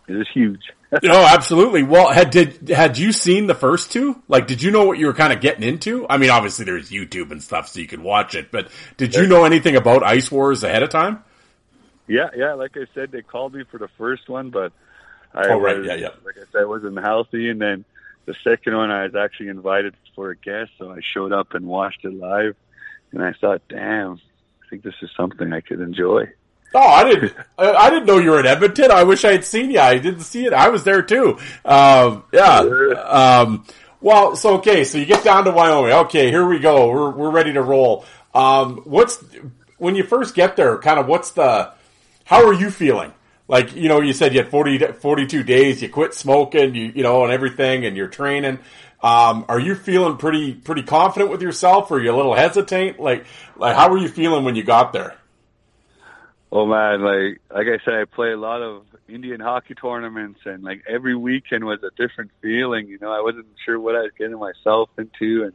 [0.09, 0.61] it was huge.
[0.92, 1.82] no, oh, absolutely.
[1.82, 4.20] Well, had did had you seen the first two?
[4.28, 6.07] Like, did you know what you were kind of getting into?
[6.09, 8.50] I mean, obviously there's YouTube and stuff, so you could watch it.
[8.50, 11.24] But did you know anything about Ice Wars ahead of time?
[12.07, 12.52] Yeah, yeah.
[12.54, 14.72] Like I said, they called me for the first one, but
[15.34, 16.09] I Oh, right, was, yeah, yeah.
[16.24, 17.84] Like I said, I wasn't healthy, and then
[18.26, 21.66] the second one, I was actually invited for a guest, so I showed up and
[21.66, 22.57] watched it live,
[23.12, 26.32] and I thought, damn, I think this is something I could enjoy.
[26.75, 27.33] Oh, I didn't.
[27.59, 28.91] I I didn't know you were in Edmonton.
[28.91, 29.81] I wish I had seen you.
[29.81, 30.53] I didn't see it.
[30.53, 31.39] I was there too.
[31.64, 32.59] Um, yeah.
[32.61, 33.64] Um,
[34.01, 34.85] well, so okay.
[34.85, 35.93] So you get down to Wyoming.
[35.93, 36.91] Okay, here we go.
[36.91, 38.05] We're we're ready to roll.
[38.35, 39.25] Um, what's
[39.79, 40.79] when you first get there?
[40.79, 41.73] Kind of what's the?
[42.25, 43.12] How are you feeling?
[43.49, 45.81] Like you know, you said you had 40, 42 days.
[45.81, 46.75] You quit smoking.
[46.75, 48.59] You you know, and everything, and you're training.
[49.03, 52.99] Um, are you feeling pretty pretty confident with yourself, or are you a little hesitant?
[52.99, 55.17] Like like how were you feeling when you got there?
[56.53, 60.62] Oh man, like like I said, I play a lot of Indian hockey tournaments, and
[60.62, 62.86] like every weekend was a different feeling.
[62.88, 65.53] You know, I wasn't sure what I was getting myself into, and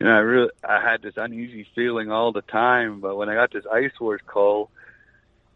[0.00, 3.00] you know, I really I had this uneasy feeling all the time.
[3.00, 4.68] But when I got this Ice Wars call,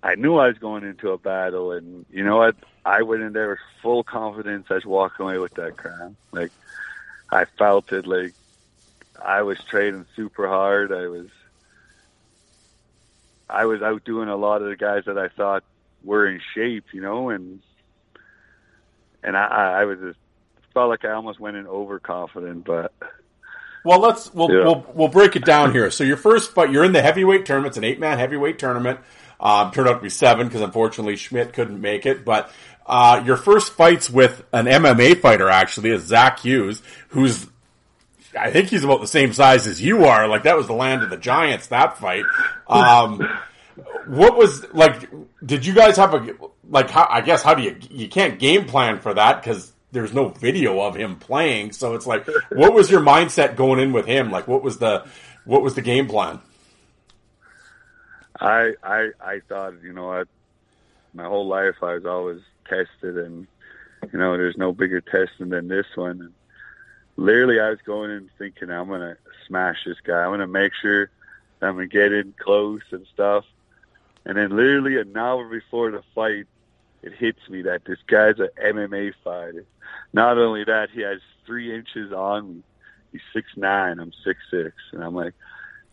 [0.03, 2.55] I knew I was going into a battle, and you know what?
[2.85, 4.67] I went in there with full confidence.
[4.71, 6.17] I was walking away with that crown.
[6.31, 6.53] Like
[7.31, 8.07] I felt it.
[8.07, 8.35] Like
[9.21, 10.93] I was training super hard.
[10.93, 11.27] I was
[13.49, 15.65] I was outdoing a lot of the guys that I thought
[16.03, 17.61] were in shape, you know, and
[19.23, 20.19] and I, I was just
[20.73, 22.93] felt like I almost went in overconfident, but
[23.85, 24.65] Well, let's we'll, Yeah.
[24.65, 25.91] we'll we'll break it down here.
[25.91, 27.73] So your first fight, you're in the heavyweight tournament.
[27.73, 29.01] It's an eight man heavyweight tournament.
[29.41, 32.25] Um, turned out to be seven because unfortunately Schmidt couldn't make it.
[32.25, 32.51] But
[32.87, 37.47] uh, your first fights with an MMA fighter actually is Zach Hughes, who's
[38.37, 40.29] I think he's about the same size as you are.
[40.29, 41.69] Like that was the land of the giants.
[41.69, 42.25] That fight.
[42.67, 43.29] Um,
[44.07, 45.09] what was like?
[45.45, 46.35] Did you guys have a
[46.69, 46.91] like?
[46.91, 50.29] How I guess how do you you can't game plan for that because there's no
[50.29, 51.73] video of him playing.
[51.73, 54.31] So it's like, what was your mindset going in with him?
[54.31, 55.07] Like, what was the
[55.45, 56.41] what was the game plan?
[58.39, 60.29] I I I thought, you know what,
[61.15, 63.47] my whole life I was always tested, and
[64.13, 66.21] you know, there's no bigger testing than this one.
[66.21, 66.33] And
[67.17, 70.25] literally, I was going in thinking I'm gonna smash this guy.
[70.25, 71.11] I'm gonna make sure
[71.61, 73.45] I'm gonna get in close and stuff.
[74.25, 76.47] And then literally an hour before the fight,
[77.03, 79.65] it hits me that this guy's an MMA fighter.
[80.13, 82.63] Not only that, he has three inches on me.
[83.13, 83.99] He's six nine.
[84.01, 85.35] I'm six six, and I'm like,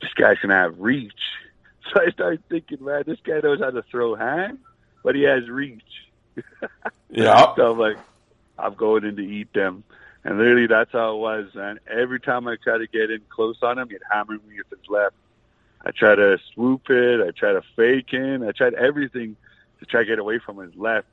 [0.02, 1.14] this guy's gonna have reach.
[1.92, 4.60] So I started thinking, man, this guy knows how to throw hands,
[5.04, 5.82] but he has reach.
[7.10, 7.98] Yeah, So I'm like,
[8.58, 9.84] I'm going in to eat them.
[10.24, 11.48] And literally that's how it was.
[11.56, 14.80] And every time I try to get in close on him, he'd hammer me with
[14.80, 15.16] his left.
[15.84, 17.22] I try to swoop it.
[17.22, 18.44] I try to fake in.
[18.44, 19.36] I tried everything
[19.80, 21.08] to try to get away from his left.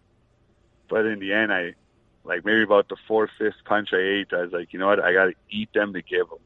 [0.88, 1.74] But in the end, I,
[2.24, 5.00] like maybe about the fourth, fifth punch I ate, I was like, you know what?
[5.02, 6.38] I got to eat them to give them.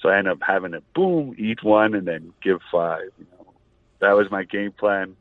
[0.00, 3.10] So I ended up having to boom, eat one, and then give five.
[3.18, 3.52] You know,
[4.00, 5.16] that was my game plan.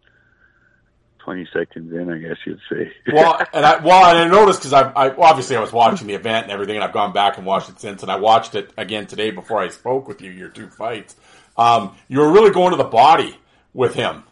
[1.24, 2.92] Twenty seconds in, I guess you'd say.
[3.14, 6.16] well, and I well, and I noticed because I, I obviously I was watching the
[6.16, 8.72] event and everything, and I've gone back and watched it since, and I watched it
[8.78, 10.32] again today before I spoke with you.
[10.32, 11.16] Your two fights,
[11.58, 13.38] um, you were really going to the body
[13.74, 14.24] with him.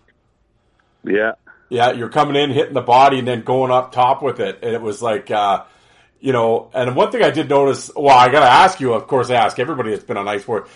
[1.03, 1.33] yeah.
[1.69, 4.59] Yeah, you're coming in, hitting the body, and then going up top with it.
[4.61, 5.63] And it was like, uh,
[6.19, 9.07] you know, and one thing I did notice, well, I got to ask you, of
[9.07, 10.67] course, I ask everybody that's been on ice for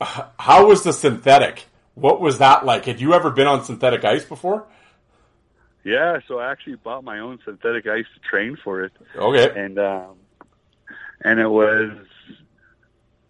[0.00, 1.66] how was the synthetic?
[1.94, 2.84] What was that like?
[2.84, 4.66] Had you ever been on synthetic ice before?
[5.84, 9.48] Yeah, so I actually bought my own synthetic ice to train for it, Okay.
[9.58, 10.16] and um,
[11.22, 11.92] and it was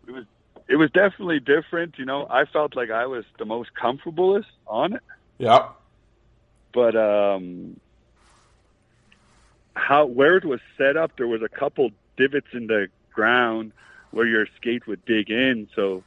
[0.07, 0.25] it was
[0.67, 1.99] it was definitely different.
[1.99, 5.03] You know, I felt like I was the most comfortablest on it,
[5.39, 5.69] Yeah.
[6.73, 7.79] but um,
[9.75, 13.73] how where it was set up, there was a couple divots in the ground
[14.11, 15.69] where your skate would dig in.
[15.77, 16.03] So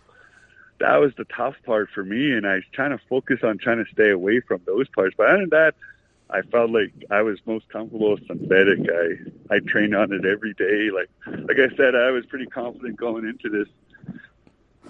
[0.80, 3.84] that was the tough part for me, and I was trying to focus on trying
[3.84, 5.16] to stay away from those parts.
[5.18, 5.76] But other than that,
[6.32, 8.80] I felt like I was most comfortable with synthetic.
[8.80, 10.90] I I trained on it every day.
[10.94, 13.68] Like like I said, I was pretty confident going into this.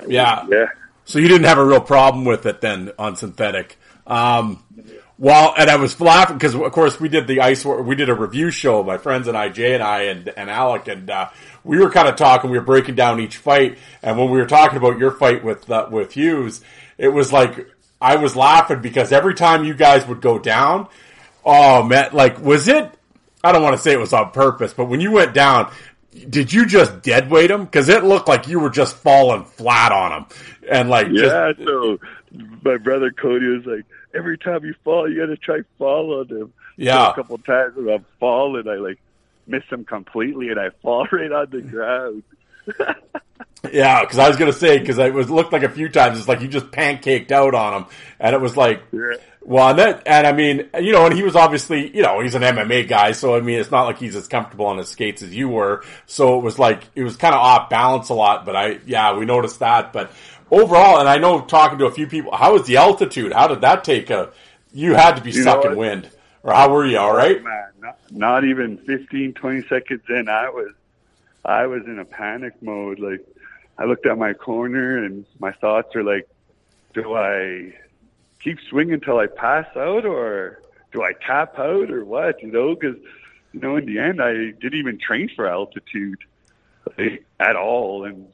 [0.07, 0.45] Yeah.
[0.49, 0.67] Yeah.
[1.05, 3.77] So you didn't have a real problem with it then on synthetic.
[4.05, 4.63] Um,
[5.17, 8.15] well, and I was laughing because of course we did the ice, we did a
[8.15, 11.29] review show, my friends and I, Jay and I and, and Alec, and, uh,
[11.63, 13.77] we were kind of talking, we were breaking down each fight.
[14.01, 16.61] And when we were talking about your fight with, uh, with Hughes,
[16.97, 17.67] it was like,
[18.01, 20.87] I was laughing because every time you guys would go down,
[21.45, 22.89] oh man, like, was it,
[23.43, 25.71] I don't want to say it was on purpose, but when you went down,
[26.29, 27.65] did you just dead weight him?
[27.65, 30.25] Because it looked like you were just falling flat on him,
[30.69, 31.99] and like just- Yeah, so
[32.63, 36.27] my brother Cody was like, every time you fall, you got to try fall on
[36.27, 36.53] him.
[36.77, 37.05] Yeah.
[37.07, 38.99] So a couple times when I'm falling, I like
[39.47, 42.23] miss him completely, and I fall right on the ground.
[43.71, 44.01] yeah.
[44.01, 46.41] Because I was gonna say because it was looked like a few times it's like
[46.41, 47.89] you just pancaked out on him,
[48.19, 48.81] and it was like.
[48.91, 49.15] Yeah.
[49.43, 52.35] Well, and that, and I mean, you know, and he was obviously, you know, he's
[52.35, 55.23] an MMA guy, so I mean, it's not like he's as comfortable on his skates
[55.23, 55.83] as you were.
[56.05, 59.17] So it was like, it was kind of off balance a lot, but I, yeah,
[59.17, 59.93] we noticed that.
[59.93, 60.11] But
[60.51, 63.33] overall, and I know talking to a few people, how was the altitude?
[63.33, 64.31] How did that take a,
[64.73, 66.07] you had to be You sucking wind.
[66.43, 66.99] Or how were you?
[66.99, 67.37] All right.
[67.39, 70.71] Oh, man, not, not even 15, 20 seconds in, I was,
[71.43, 72.99] I was in a panic mode.
[72.99, 73.25] Like,
[73.77, 76.27] I looked at my corner, and my thoughts are like,
[76.93, 77.73] do I
[78.43, 80.61] keep swinging until I pass out, or
[80.91, 82.41] do I tap out, or what?
[82.41, 82.97] You know, because
[83.53, 86.19] you know, in the end, I didn't even train for altitude
[86.97, 88.27] like, at all, and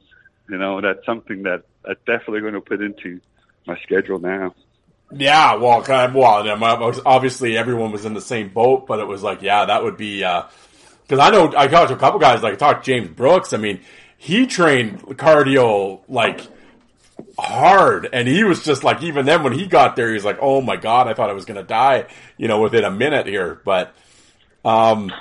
[0.48, 3.20] you know, that's something that I'm definitely going to put into
[3.66, 4.54] my schedule now.
[5.12, 9.22] Yeah, well, kind of, well, obviously everyone was in the same boat, but it was
[9.22, 10.42] like, yeah, that would be, uh
[11.08, 13.54] cause I know, I talked to a couple guys, like I talked to James Brooks,
[13.54, 13.80] I mean,
[14.18, 16.42] he trained cardio, like,
[17.38, 20.60] hard, and he was just like, even then when he got there, he's like, oh
[20.60, 22.06] my god, I thought I was gonna die,
[22.36, 23.94] you know, within a minute here, but,
[24.64, 25.12] um,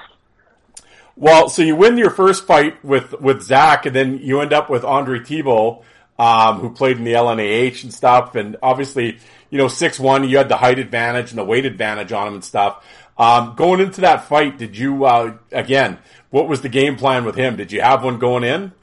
[1.15, 4.69] well, so you win your first fight with, with Zach, and then you end up
[4.69, 5.83] with Andre Thibault,
[6.17, 9.19] um, who played in the LNAH and stuff, and obviously,
[9.51, 12.33] you know, six one, you had the height advantage and the weight advantage on him
[12.33, 12.83] and stuff.
[13.17, 15.99] Um, going into that fight, did you uh, again?
[16.29, 17.55] What was the game plan with him?
[17.55, 18.73] Did you have one going in?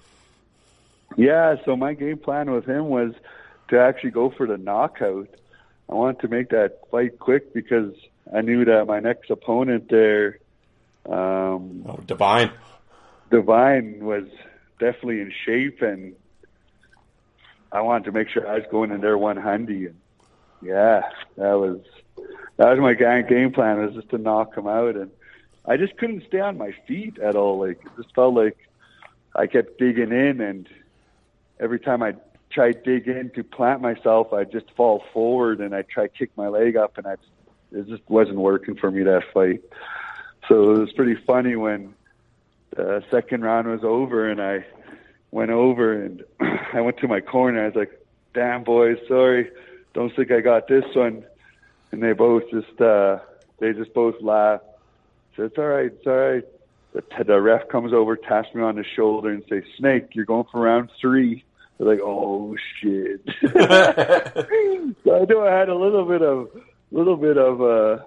[1.16, 3.14] Yeah, so my game plan with him was
[3.68, 5.28] to actually go for the knockout.
[5.88, 7.92] I wanted to make that fight quick because
[8.34, 10.38] I knew that my next opponent there,
[11.08, 12.50] um, Oh, Divine.
[13.30, 14.24] Divine, was
[14.78, 16.14] definitely in shape, and
[17.72, 19.86] I wanted to make sure I was going in there one handy.
[19.86, 19.96] And
[20.62, 21.02] yeah,
[21.36, 21.80] that was
[22.56, 25.10] that was my ga- game plan was just to knock him out, and
[25.66, 27.58] I just couldn't stay on my feet at all.
[27.58, 28.56] Like it just felt like
[29.34, 30.68] I kept digging in, and
[31.60, 32.14] every time I
[32.50, 36.48] tried dig in to plant myself, I just fall forward, and I try kick my
[36.48, 37.16] leg up, and I
[37.72, 39.62] it just wasn't working for me that fight.
[40.48, 41.94] So it was pretty funny when
[42.70, 44.64] the second round was over, and I
[45.30, 46.24] went over and
[46.72, 47.62] I went to my corner.
[47.62, 48.00] I was like,
[48.32, 49.50] "Damn, boys, sorry,
[49.92, 51.24] don't think I got this one."
[51.90, 53.18] And they both just uh,
[53.58, 54.64] they just both laughed.
[55.36, 56.44] So it's all right, it's all right.
[56.94, 60.46] The, the ref comes over, taps me on the shoulder, and says, "Snake, you're going
[60.50, 61.44] for round three.
[61.78, 66.48] They're like, "Oh shit!" so I know I had a little bit of
[66.92, 68.06] little bit of a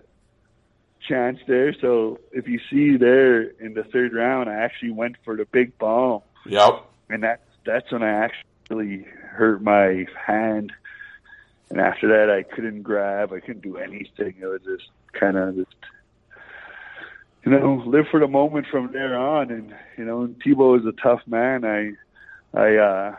[1.07, 1.73] chance there.
[1.79, 5.77] So if you see there in the third round, I actually went for the big
[5.77, 6.83] bomb Yep.
[7.09, 10.71] and that's that's when I actually hurt my hand.
[11.69, 13.33] And after that, I couldn't grab.
[13.33, 14.35] I couldn't do anything.
[14.41, 15.75] It was just kind of just,
[17.51, 19.51] you know, live for the moment from there on.
[19.51, 21.63] And you know, Thibault is a tough man.
[21.65, 21.91] I,
[22.57, 23.15] I, uh,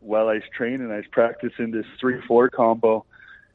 [0.00, 3.04] while I was training, I was practicing this three-four combo,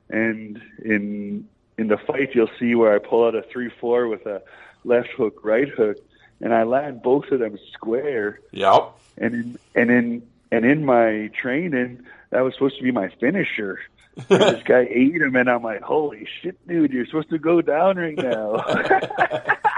[0.10, 1.47] and in
[1.78, 4.41] in the fight, you'll see where I pull out a three-four with a
[4.84, 5.97] left hook, right hook,
[6.41, 8.91] and I land both of them square Yep.
[9.18, 13.80] and in and in and in my training, that was supposed to be my finisher.
[14.30, 16.91] And this guy ate him, and I'm like, "Holy shit, dude!
[16.91, 18.55] You're supposed to go down right now."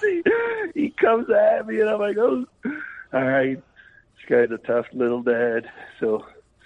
[0.00, 0.22] he,
[0.82, 2.44] he comes at me, and I'm like, "Oh,
[3.12, 5.70] all right." This guy's a tough little dad.
[5.98, 6.24] So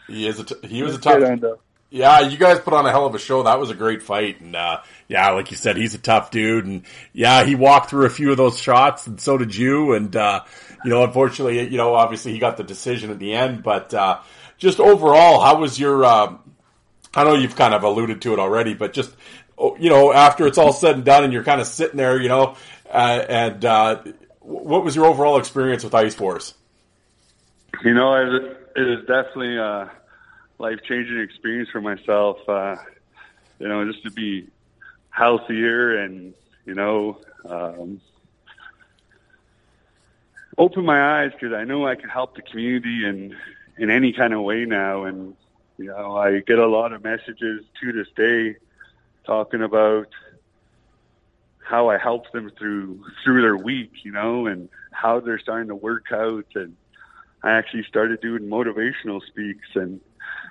[0.08, 0.40] He is.
[0.40, 1.60] A t- he was a tough.
[1.90, 3.44] Yeah, you guys put on a hell of a show.
[3.44, 6.66] That was a great fight, and uh, yeah, like you said, he's a tough dude,
[6.66, 10.14] and yeah, he walked through a few of those shots, and so did you, and
[10.16, 10.42] uh,
[10.84, 14.18] you know, unfortunately, you know, obviously he got the decision at the end, but uh,
[14.58, 16.04] just overall, how was your?
[16.04, 16.36] Uh,
[17.14, 19.14] I know you've kind of alluded to it already, but just
[19.56, 22.20] oh, you know, after it's all said and done, and you're kind of sitting there,
[22.20, 22.56] you know,
[22.90, 24.02] uh, and uh,
[24.40, 26.54] what was your overall experience with Ice Wars?
[27.82, 29.90] You know, it, it is definitely a
[30.58, 32.38] life changing experience for myself.
[32.48, 32.76] Uh,
[33.58, 34.48] you know, just to be
[35.10, 36.34] healthier and
[36.66, 38.00] you know, um,
[40.56, 43.36] open my eyes because I know I can help the community in
[43.78, 45.04] in any kind of way now.
[45.04, 45.36] And
[45.78, 48.56] you know, I get a lot of messages to this day
[49.26, 50.08] talking about
[51.64, 55.74] how I helped them through through their week, you know, and how they're starting to
[55.74, 56.76] work out and
[57.44, 60.00] I actually started doing motivational speaks and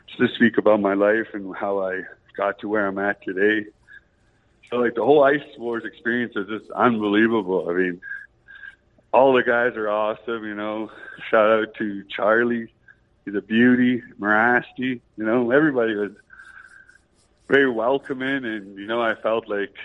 [0.08, 2.04] just to speak about my life and how I
[2.38, 3.68] got to where I'm at today.
[4.70, 7.68] So like the whole Ice Wars experience is just unbelievable.
[7.68, 8.02] I mean,
[9.12, 10.92] all the guys are awesome, you know.
[11.32, 12.72] Shout out to Charlie.
[13.26, 14.04] He's a beauty.
[14.20, 16.12] Mirasty, you know, everybody was
[17.48, 19.76] very welcoming and, you know, I felt like,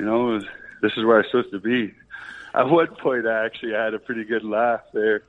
[0.00, 0.44] you know, was,
[0.82, 1.94] this is where I'm supposed to be.
[2.54, 5.22] At one point, I actually had a pretty good laugh there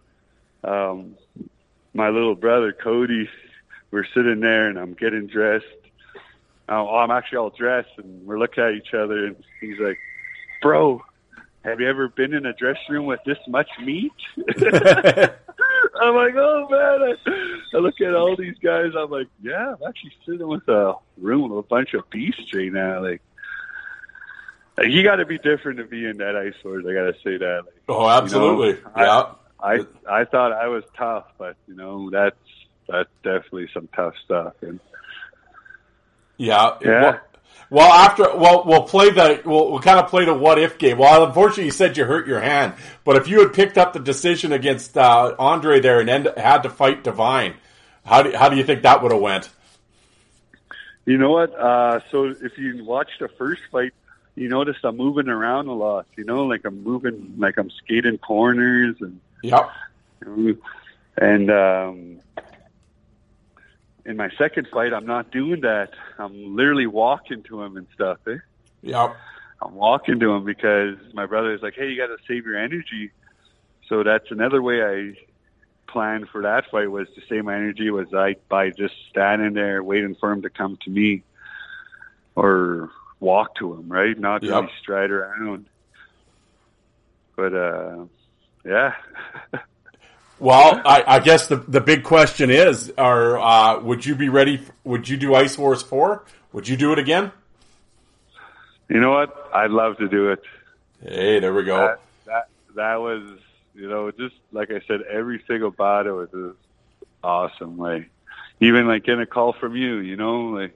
[0.64, 1.16] um,
[1.94, 3.30] my little brother Cody,
[3.90, 5.66] we're sitting there and I'm getting dressed.
[6.70, 10.00] Oh, I'm actually all dressed and we're looking at each other and he's like,
[10.62, 11.02] "Bro,
[11.66, 16.68] have you ever been in a dressing room with this much meat?" I'm like, oh
[16.70, 17.16] man!
[17.28, 18.92] I, I look at all these guys.
[18.98, 22.72] I'm like, yeah, I'm actually sitting with a room with a bunch of beasts right
[22.72, 23.02] now.
[23.02, 23.22] Like,
[24.78, 26.86] like you got to be different to be in that ice wars.
[26.88, 27.62] I got to say that.
[27.66, 28.70] Like, Oh, absolutely.
[28.70, 29.34] You know, I- yeah.
[29.64, 32.36] I I thought I was tough, but you know that's
[32.88, 34.54] that's definitely some tough stuff.
[34.62, 34.80] And
[36.38, 36.78] Yeah.
[36.84, 37.02] Yeah.
[37.02, 37.20] Well,
[37.70, 40.98] well, after well, we'll play the we'll, we'll kind of play the what if game.
[40.98, 42.74] Well, unfortunately, you said you hurt your hand,
[43.06, 46.64] but if you had picked up the decision against uh, Andre there and end, had
[46.64, 47.54] to fight Divine,
[48.06, 49.50] how do how do you think that would have went?
[51.06, 51.54] you know what?
[51.58, 53.94] Uh, so if you watch the first fight,
[54.36, 56.08] you notice I'm moving around a lot.
[56.18, 59.72] You know, like I'm moving, like I'm skating corners and Yep.
[61.18, 62.22] and um,
[64.06, 65.90] in my second fight, I'm not doing that.
[66.18, 68.20] I'm literally walking to him and stuff.
[68.28, 68.38] Eh?
[68.84, 69.16] Yep.
[69.64, 72.58] I'm walking to him because my brother is like, "Hey, you got to save your
[72.58, 73.12] energy."
[73.88, 75.14] So that's another way I
[75.88, 79.84] planned for that fight was to save my energy was I by just standing there
[79.84, 81.24] waiting for him to come to me
[82.36, 82.90] or
[83.22, 84.18] walk to him, right?
[84.20, 84.52] Not Yep.
[84.52, 85.68] really stride around.
[87.38, 88.06] But uh
[88.66, 88.94] yeah.
[90.40, 94.60] Well, I, I guess the the big question is: Are uh, would you be ready?
[94.84, 96.26] Would you do Ice Wars four?
[96.52, 97.32] Would you do it again?
[98.90, 99.52] you know what?
[99.54, 100.42] I'd love to do it.
[101.04, 101.78] Hey, there we go.
[101.78, 103.22] that that that was
[103.76, 106.56] you know just like I said, every single it was
[107.24, 107.78] awesome.
[107.78, 108.10] Like
[108.60, 110.76] even like getting a call from you, you know, like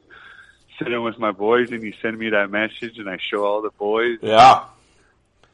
[0.80, 3.72] sitting with my boys and you send me that message and I show all the
[3.72, 4.20] boys.
[4.22, 4.66] Yeah.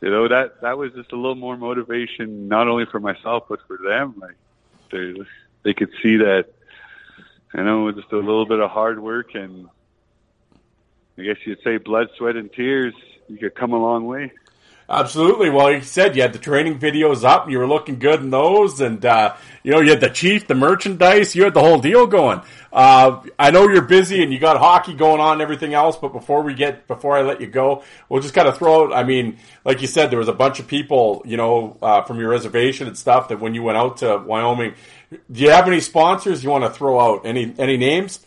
[0.02, 3.60] You know that that was just a little more motivation, not only for myself but
[3.68, 4.16] for them.
[4.20, 4.36] Like
[4.92, 5.14] they
[5.64, 6.46] they could see that
[7.54, 9.68] you know just a little bit of hard work and
[11.18, 12.96] I guess you'd say blood, sweat, and tears.
[13.28, 14.32] You could come a long way.
[14.92, 15.50] Absolutely.
[15.50, 17.44] Well, like you said, you had the training videos up.
[17.44, 20.48] And you were looking good in those, and uh, you know you had the chief,
[20.48, 21.34] the merchandise.
[21.34, 22.42] You had the whole deal going.
[22.74, 25.96] Uh, I know you're busy and you got hockey going on and everything else.
[25.96, 28.94] But before we get, before I let you go, we'll just kind of throw out.
[28.94, 32.20] I mean, like you said, there was a bunch of people, you know, uh, from
[32.20, 34.74] your reservation and stuff that when you went out to Wyoming,
[35.10, 37.26] do you have any sponsors you want to throw out?
[37.26, 38.20] Any any names?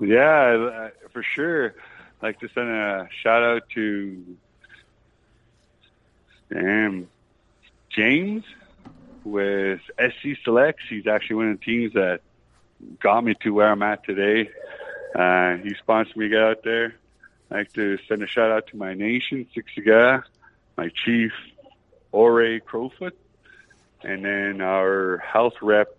[0.00, 1.74] Yeah, for sure.
[2.22, 4.36] I'd like to send a shout out to
[6.54, 7.08] um,
[7.90, 8.44] James
[9.24, 10.82] with SC Selects.
[10.88, 12.20] He's actually one of the teams that
[13.00, 14.50] got me to where I'm at today.
[15.14, 16.94] Uh, he sponsored me to get out there.
[17.50, 20.24] I'd like to send a shout out to my nation, Siksika
[20.76, 21.32] my chief,
[22.12, 23.16] Ouray Crowfoot,
[24.02, 25.96] and then our health rep,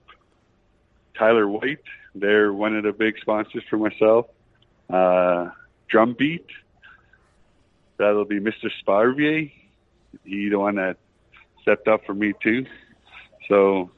[1.17, 1.83] Tyler White.
[2.15, 4.27] They're one of the big sponsors for myself.
[4.89, 5.49] Uh,
[5.89, 6.45] Drumbeat.
[7.97, 8.69] That'll be Mr.
[8.85, 9.51] Sparvier.
[10.23, 10.97] He the one that
[11.61, 12.65] stepped up for me too.
[13.47, 13.91] So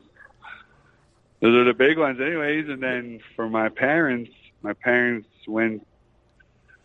[1.42, 2.68] those are the big ones anyways.
[2.70, 4.32] And then for my parents,
[4.62, 5.86] my parents went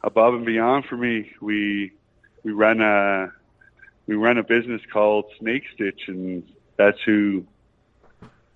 [0.03, 1.33] above and beyond for me.
[1.41, 1.93] We
[2.43, 3.33] we run a
[4.07, 6.45] we run a business called Snake Stitch and
[6.77, 7.47] that's who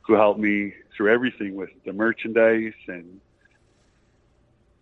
[0.03, 3.21] who helped me through everything with the merchandise and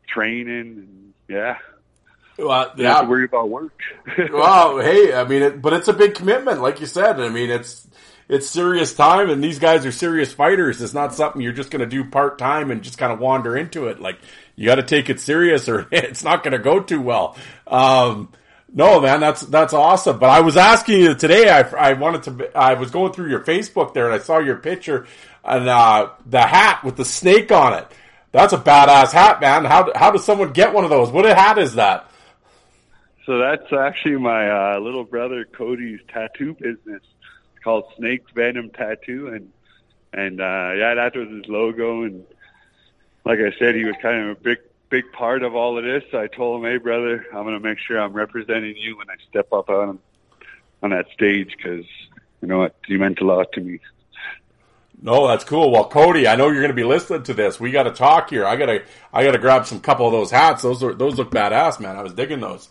[0.07, 1.59] training and yeah.
[2.39, 3.81] Well, You to worry about work.
[4.33, 7.21] well, hey, I mean, it, but it's a big commitment, like you said.
[7.21, 7.87] I mean, it's
[8.29, 10.83] it's serious time, and these guys are serious fighters.
[10.83, 13.57] It's not something you're just going to do part time and just kind of wander
[13.57, 14.01] into it.
[14.01, 14.19] Like
[14.57, 17.37] you got to take it serious, or it's not going to go too well.
[17.67, 18.33] Um,
[18.73, 20.19] no, man, that's that's awesome.
[20.19, 21.49] But I was asking you today.
[21.49, 22.59] I I wanted to.
[22.59, 25.07] I was going through your Facebook there, and I saw your picture
[25.47, 27.87] and uh, the hat with the snake on it.
[28.33, 29.65] That's a badass hat, man.
[29.65, 31.11] How how does someone get one of those?
[31.11, 32.11] What a hat is that?
[33.27, 37.03] So that's actually my uh, little brother Cody's tattoo business.
[37.03, 39.53] It's called Snake Venom Tattoo, and
[40.13, 42.05] and uh, yeah, that was his logo.
[42.05, 42.25] And
[43.25, 44.59] like I said, he was kind of a big
[44.89, 46.05] big part of all of this.
[46.13, 49.11] So I told him, hey brother, I'm going to make sure I'm representing you when
[49.11, 49.99] I step up on
[50.85, 51.85] on that stage because
[52.41, 53.81] you know what, you meant a lot to me.
[55.03, 55.71] No, that's cool.
[55.73, 57.61] Well, Cody, I know you're going to be listening to this.
[57.61, 58.47] We got to talk here.
[58.47, 60.63] I got to, I got to grab some couple of those hats.
[60.63, 61.97] Those are, those look badass, man.
[61.97, 62.71] I was digging those.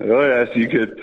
[0.00, 1.00] Oh yes, you could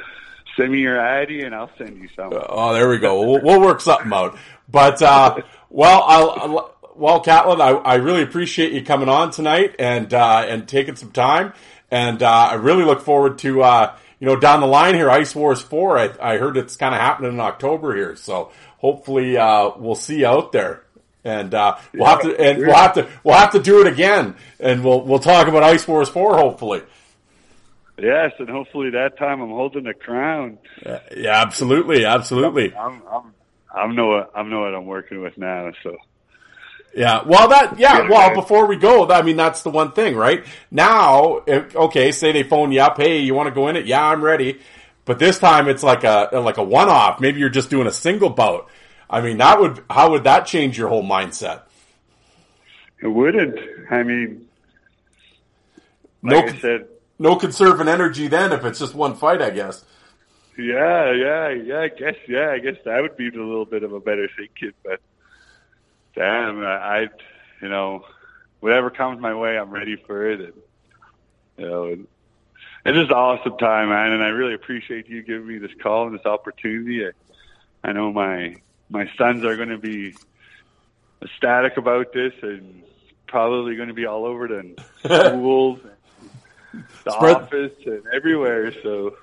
[0.57, 2.31] send me your ID and I'll send you some.
[2.33, 3.21] Oh, there we go.
[3.25, 4.37] We'll, we'll work something out.
[4.69, 5.37] But, uh,
[5.69, 10.43] well, I'll, I'll- well, Catlin, I, I really appreciate you coming on tonight and, uh,
[10.45, 11.53] and taking some time.
[11.89, 15.33] And, uh, I really look forward to, uh, you know, down the line here, Ice
[15.33, 15.97] Wars 4.
[15.97, 18.17] I, I heard it's kind of happening in October here.
[18.17, 20.83] So hopefully, uh, we'll see you out there.
[21.23, 24.35] And, uh, we'll have to, and we'll have to, we'll have to do it again.
[24.59, 26.81] And we'll, we'll talk about Ice Wars 4, hopefully.
[28.01, 30.57] Yes, and hopefully that time I'm holding the crown.
[30.85, 32.05] Uh, yeah, absolutely.
[32.05, 32.75] Absolutely.
[32.75, 33.33] I'm I'm
[33.73, 35.71] I'm know I'm know what I'm working with now.
[35.83, 35.97] So
[36.95, 37.23] Yeah.
[37.23, 38.09] Well, that, yeah.
[38.09, 40.45] Well, before we go, I mean, that's the one thing, right?
[40.71, 42.97] Now, okay, say they phone you up.
[42.97, 43.85] Hey, you want to go in it?
[43.85, 44.59] Yeah, I'm ready.
[45.05, 47.19] But this time it's like a, like a one off.
[47.19, 48.69] Maybe you're just doing a single bout.
[49.09, 51.61] I mean, that would, how would that change your whole mindset?
[53.01, 53.57] it wouldn't.
[53.89, 54.47] I mean,
[56.21, 56.87] like I said,
[57.19, 59.83] no conserving energy then if it's just one fight, I guess.
[60.57, 61.79] yeah, yeah, yeah.
[61.81, 64.71] I guess, yeah, I guess that would be a little bit of a better thinking.
[64.83, 65.01] But
[66.15, 66.99] damn, I, I
[67.61, 68.05] you know,
[68.59, 70.39] whatever comes my way, I'm ready for it.
[70.39, 70.53] And
[71.57, 72.07] you know, and
[72.85, 74.13] it's just an awesome time, man.
[74.13, 77.05] And I really appreciate you giving me this call and this opportunity.
[77.05, 77.11] I,
[77.87, 78.55] I know my
[78.89, 80.15] my sons are going to be
[81.21, 82.83] ecstatic about this and
[83.27, 85.79] probably going to be all over the schools,
[87.03, 88.71] the Spread- office, and everywhere.
[88.83, 89.15] So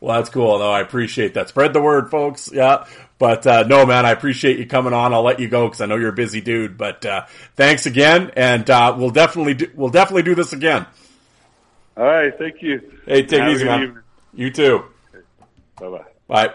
[0.00, 0.58] Well, that's cool.
[0.58, 1.48] Though I appreciate that.
[1.48, 2.50] Spread the word, folks.
[2.52, 2.86] Yeah.
[3.18, 5.14] But, uh, no, man, I appreciate you coming on.
[5.14, 7.24] I'll let you go because I know you're a busy dude, but, uh,
[7.54, 8.30] thanks again.
[8.36, 10.84] And, uh, we'll definitely do, we'll definitely do this again.
[11.96, 12.82] all right, thank you.
[13.06, 13.82] Hey, take Have it easy, man.
[13.84, 14.02] evening.
[14.34, 14.84] You too.
[15.80, 16.04] Bye bye.
[16.28, 16.54] Bye.